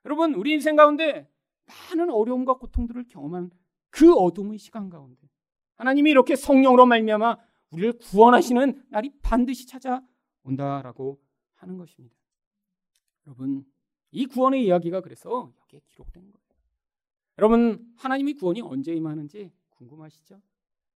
여러분, 0.05 0.33
우리 0.35 0.53
인생 0.53 0.75
가운데 0.75 1.29
많은 1.65 2.09
어려움과 2.09 2.53
고통들을 2.55 3.05
경험한 3.09 3.51
그 3.89 4.13
어둠의 4.13 4.57
시간 4.57 4.89
가운데 4.89 5.27
하나님이 5.75 6.11
이렇게 6.11 6.35
성령으로 6.35 6.85
말미암아 6.85 7.37
우리를 7.71 7.93
구원하시는 7.99 8.85
날이 8.89 9.11
반드시 9.21 9.67
찾아온다라고 9.67 11.19
하는 11.55 11.77
것입니다. 11.77 12.15
여러분, 13.25 13.65
이 14.11 14.25
구원의 14.25 14.65
이야기가 14.65 15.01
그래서 15.01 15.51
여기에 15.63 15.81
기록된 15.87 16.23
거예요. 16.31 16.40
여러분, 17.37 17.85
하나님의 17.97 18.35
구원이 18.35 18.61
언제 18.61 18.93
임하는지 18.93 19.51
궁금하시죠? 19.69 20.41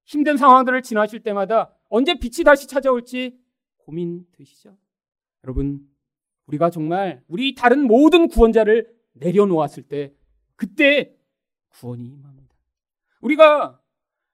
힘든 0.06 0.38
상황들을 0.38 0.82
지나실 0.82 1.22
때마다 1.22 1.74
언제 1.90 2.16
빛이 2.16 2.44
다시 2.44 2.68
찾아올지 2.68 3.40
고민되시죠? 3.78 4.78
여러분, 5.44 5.88
우리가 6.46 6.70
정말 6.70 7.24
우리 7.28 7.56
다른 7.56 7.88
모든 7.88 8.28
구원자를 8.28 8.94
내려놓았을 9.14 9.84
때 9.84 10.14
그때 10.56 11.16
구원이 11.70 12.06
임합니다. 12.06 12.56
우리가 13.22 13.82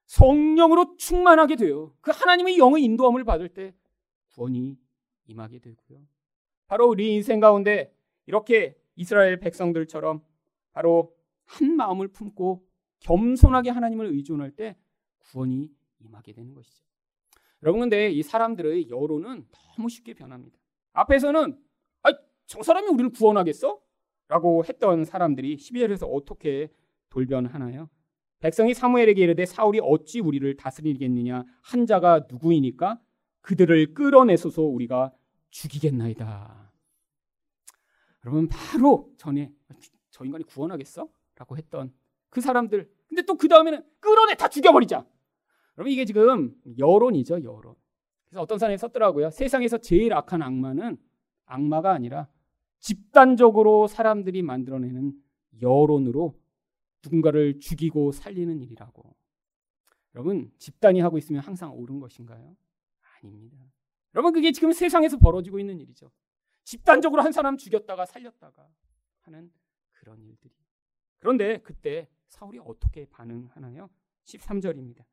성령으로 0.05 0.97
충만하게 0.97 1.55
돼요. 1.55 1.93
그 2.01 2.11
하나님의 2.13 2.57
영의 2.57 2.83
인도함을 2.83 3.23
받을 3.23 3.47
때 3.49 3.73
구원이 4.33 4.77
임하게 5.27 5.59
되고요. 5.59 5.99
바로 6.67 6.87
우리 6.87 7.13
인생 7.13 7.39
가운데 7.39 7.93
이렇게 8.25 8.77
이스라엘 8.95 9.39
백성들처럼 9.39 10.21
바로 10.73 11.15
한 11.51 11.75
마음을 11.75 12.07
품고 12.07 12.65
겸손하게 12.99 13.71
하나님을 13.71 14.05
의존할 14.07 14.51
때 14.51 14.77
구원이 15.19 15.69
임하게 15.99 16.31
되는 16.33 16.53
것이죠. 16.53 16.85
여러분 17.63 17.81
근데 17.81 18.09
이 18.09 18.23
사람들의 18.23 18.89
여론은 18.89 19.47
너무 19.51 19.89
쉽게 19.89 20.13
변합니다. 20.13 20.57
앞에서는 20.93 21.59
아, 22.03 22.09
저 22.45 22.63
사람이 22.63 22.87
우리를 22.87 23.11
구원하겠어? 23.11 23.79
라고 24.29 24.63
했던 24.63 25.03
사람들이 25.03 25.57
12절에서 25.57 26.07
어떻게 26.09 26.71
돌변하나요? 27.09 27.89
백성이 28.39 28.73
사무엘에게 28.73 29.21
이르되 29.21 29.45
사울이 29.45 29.79
어찌 29.83 30.21
우리를 30.21 30.55
다스리겠느냐 30.55 31.43
한 31.61 31.85
자가 31.85 32.27
누구이니까 32.29 32.99
그들을 33.41 33.93
끌어내소서 33.93 34.63
우리가 34.63 35.13
죽이겠나이다. 35.49 36.71
여러분 38.25 38.47
바로 38.47 39.11
전에 39.17 39.51
저 40.11 40.23
인간이 40.23 40.45
구원하겠어? 40.45 41.09
라고 41.41 41.57
했던 41.57 41.93
그 42.29 42.39
사람들 42.41 42.89
근데 43.07 43.23
또 43.23 43.35
그 43.35 43.47
다음에는 43.47 43.83
끌어내 43.99 44.35
다 44.35 44.47
죽여버리자. 44.47 45.05
여러분 45.77 45.91
이게 45.91 46.05
지금 46.05 46.55
여론이죠 46.77 47.43
여론. 47.43 47.75
그래서 48.29 48.41
어떤 48.41 48.57
사람이 48.57 48.77
썼더라고요. 48.77 49.31
세상에서 49.31 49.79
제일 49.79 50.13
악한 50.13 50.41
악마는 50.41 50.97
악마가 51.45 51.91
아니라 51.91 52.29
집단적으로 52.79 53.87
사람들이 53.87 54.41
만들어내는 54.41 55.13
여론으로 55.61 56.39
누군가를 57.03 57.59
죽이고 57.59 58.11
살리는 58.11 58.61
일이라고. 58.61 59.13
여러분, 60.15 60.51
집단이 60.57 60.99
하고 61.01 61.17
있으면 61.17 61.41
항상 61.41 61.75
옳은 61.77 61.99
것인가요? 61.99 62.55
아닙니다. 63.01 63.57
여러분, 64.15 64.33
그게 64.33 64.51
지금 64.51 64.71
세상에서 64.71 65.17
벌어지고 65.17 65.59
있는 65.59 65.79
일이죠. 65.79 66.11
집단적으로 66.63 67.21
한 67.21 67.31
사람 67.31 67.57
죽였다가 67.57 68.05
살렸다가 68.05 68.67
하는 69.21 69.51
그런 69.91 70.21
일들이. 70.23 70.60
그런데 71.21 71.59
그때 71.59 72.09
사울이 72.27 72.59
어떻게 72.59 73.05
반응하나요? 73.05 73.89
13절입니다. 74.25 75.05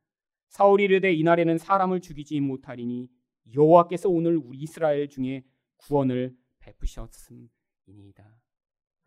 사울이 0.49 0.85
이르되 0.85 1.13
이날에는 1.13 1.57
사람을 1.57 2.01
죽이지 2.01 2.39
못하리니 2.41 3.07
여호와께서 3.53 4.09
오늘 4.09 4.35
우리 4.37 4.57
이스라엘 4.57 5.07
중에 5.07 5.45
구원을 5.77 6.35
베푸셨음이니이다. 6.59 7.49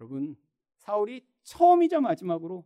여러분, 0.01 0.37
사울이 0.79 1.27
처음이자 1.43 2.01
마지막으로 2.01 2.65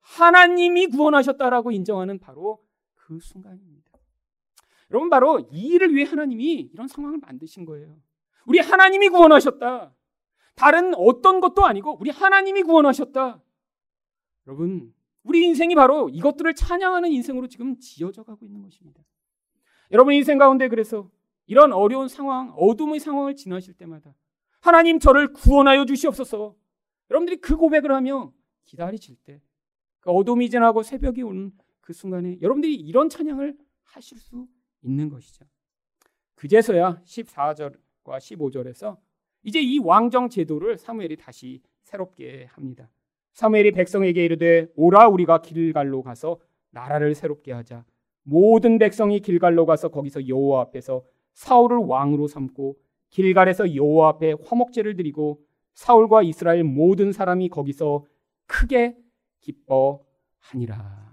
하나님이 0.00 0.86
구원하셨다라고 0.86 1.72
인정하는 1.72 2.18
바로 2.18 2.64
그 2.94 3.18
순간입니다. 3.20 3.90
여러분 4.90 5.08
바로 5.08 5.40
이 5.50 5.68
일을 5.68 5.94
위해 5.94 6.06
하나님이 6.06 6.70
이런 6.72 6.86
상황을 6.86 7.18
만드신 7.18 7.64
거예요. 7.64 7.96
우리 8.46 8.58
하나님이 8.58 9.08
구원하셨다. 9.08 9.94
다른 10.54 10.94
어떤 10.94 11.40
것도 11.40 11.64
아니고 11.64 11.96
우리 12.00 12.10
하나님이 12.10 12.62
구원하셨다. 12.62 13.40
여러분, 14.46 14.92
우리 15.22 15.44
인생이 15.44 15.74
바로 15.74 16.08
이것들을 16.08 16.54
찬양하는 16.54 17.10
인생으로 17.10 17.46
지금 17.48 17.78
지어져 17.78 18.22
가고 18.22 18.44
있는 18.44 18.62
것입니다. 18.62 19.02
여러분 19.92 20.14
인생 20.14 20.38
가운데 20.38 20.68
그래서 20.68 21.10
이런 21.46 21.72
어려운 21.72 22.08
상황, 22.08 22.52
어둠의 22.56 22.98
상황을 22.98 23.36
지나실 23.36 23.74
때마다 23.74 24.14
하나님 24.60 24.98
저를 24.98 25.32
구원하여 25.32 25.84
주시옵소서. 25.84 26.56
여러분들이 27.10 27.40
그 27.40 27.56
고백을 27.56 27.92
하며 27.92 28.32
기다리실 28.64 29.16
때, 29.24 29.42
그 30.00 30.10
어둠이 30.10 30.48
지나고 30.48 30.82
새벽이 30.82 31.22
오는 31.22 31.52
그 31.80 31.92
순간에 31.92 32.38
여러분들이 32.40 32.74
이런 32.74 33.08
찬양을 33.08 33.58
하실 33.82 34.18
수 34.18 34.48
있는 34.82 35.08
것이죠. 35.08 35.44
그제서야 36.36 37.02
14절과 37.04 37.78
15절에서 38.04 38.96
이제 39.42 39.60
이 39.60 39.78
왕정 39.78 40.28
제도를 40.28 40.78
사무엘이 40.78 41.16
다시 41.16 41.60
새롭게 41.82 42.46
합니다. 42.46 42.88
사무엘이 43.32 43.72
백성에게 43.72 44.24
이르되 44.24 44.68
오라 44.76 45.08
우리가 45.08 45.42
길갈로 45.42 46.02
가서 46.02 46.38
나라를 46.70 47.14
새롭게 47.14 47.52
하자. 47.52 47.84
모든 48.22 48.78
백성이 48.78 49.20
길갈로 49.20 49.66
가서 49.66 49.88
거기서 49.88 50.28
여호와 50.28 50.62
앞에서 50.62 51.04
사울을 51.34 51.78
왕으로 51.78 52.28
삼고 52.28 52.76
길갈에서 53.10 53.74
여호와 53.74 54.10
앞에 54.10 54.34
화목제를 54.44 54.96
드리고 54.96 55.42
사울과 55.74 56.22
이스라엘 56.22 56.64
모든 56.64 57.12
사람이 57.12 57.48
거기서 57.48 58.04
크게 58.46 58.96
기뻐하니라. 59.40 61.12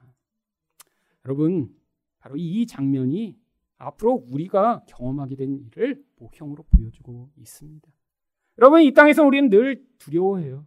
여러분, 1.25 1.73
바로 2.19 2.35
이 2.37 2.65
장면이 2.67 3.37
앞으로 3.77 4.23
우리가 4.29 4.83
경험하게 4.87 5.35
된 5.35 5.59
일을 5.59 6.03
모형으로 6.17 6.63
보여주고 6.63 7.29
있습니다. 7.37 7.87
여러분, 8.57 8.81
이 8.81 8.93
땅에서 8.93 9.23
우리는 9.23 9.49
늘 9.49 9.85
두려워해요. 9.97 10.65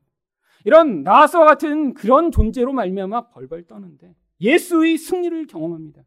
이런 0.65 1.03
나스와 1.03 1.45
같은 1.45 1.95
그런 1.95 2.31
존재로 2.31 2.73
말미암아 2.73 3.31
벌벌 3.31 3.67
떠는데 3.67 4.15
예수의 4.41 4.99
승리를 4.99 5.47
경험합니다. 5.47 6.03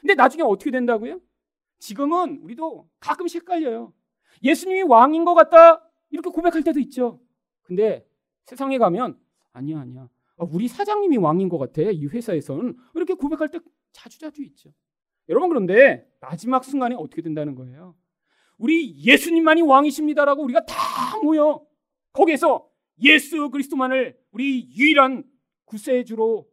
근데 0.00 0.14
나중에 0.14 0.42
어떻게 0.42 0.70
된다고요? 0.70 1.20
지금은 1.78 2.40
우리도 2.42 2.88
가끔씩 3.00 3.42
헷갈려요. 3.42 3.92
예수님이 4.42 4.82
왕인 4.82 5.24
것 5.24 5.34
같다 5.34 5.88
이렇게 6.10 6.30
고백할 6.30 6.62
때도 6.62 6.80
있죠. 6.80 7.20
근데 7.62 8.06
세상에 8.44 8.78
가면 8.78 9.18
아니야 9.52 9.80
아니야. 9.80 10.08
아, 10.36 10.44
우리 10.50 10.68
사장님이 10.68 11.16
왕인 11.18 11.48
것 11.48 11.58
같아. 11.58 11.82
이 11.82 12.06
회사에서는 12.06 12.76
이렇게 12.94 13.14
고백할 13.14 13.50
때 13.50 13.58
자주 13.92 14.18
자주 14.18 14.42
있죠. 14.42 14.72
여러분 15.28 15.48
그런데 15.48 16.06
마지막 16.20 16.64
순간에 16.64 16.94
어떻게 16.94 17.22
된다는 17.22 17.54
거예요? 17.54 17.94
우리 18.58 19.02
예수님만이 19.04 19.62
왕이십니다라고 19.62 20.42
우리가 20.42 20.64
다 20.66 21.18
모여 21.22 21.64
거기에서 22.12 22.68
예수 23.02 23.50
그리스도만을 23.50 24.18
우리 24.30 24.68
유일한 24.76 25.24
구세주로 25.64 26.48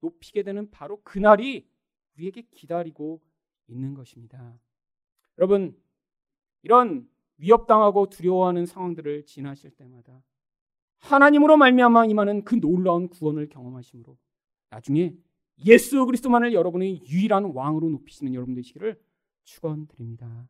높이게 0.00 0.42
되는 0.42 0.70
바로 0.70 1.00
그날이 1.02 1.68
우리에게 2.16 2.42
기다리고 2.50 3.20
있는 3.68 3.94
것입니다. 3.94 4.58
여러분, 5.38 5.76
이런 6.62 7.08
위협당하고 7.38 8.10
두려워하는 8.10 8.66
상황들을 8.66 9.24
지나실 9.24 9.70
때마다 9.70 10.22
하나님으로 10.98 11.56
말미암아 11.56 12.06
임하는 12.06 12.44
그 12.44 12.60
놀라운 12.60 13.08
구원을 13.08 13.48
경험하심으로 13.48 14.18
나중에 14.68 15.16
예수 15.64 16.04
그리스도만을 16.04 16.52
여러분의 16.52 17.02
유일한 17.06 17.44
왕으로 17.44 17.88
높이시는 17.90 18.34
여러분 18.34 18.54
되시기를 18.54 19.00
축원드립니다. 19.44 20.48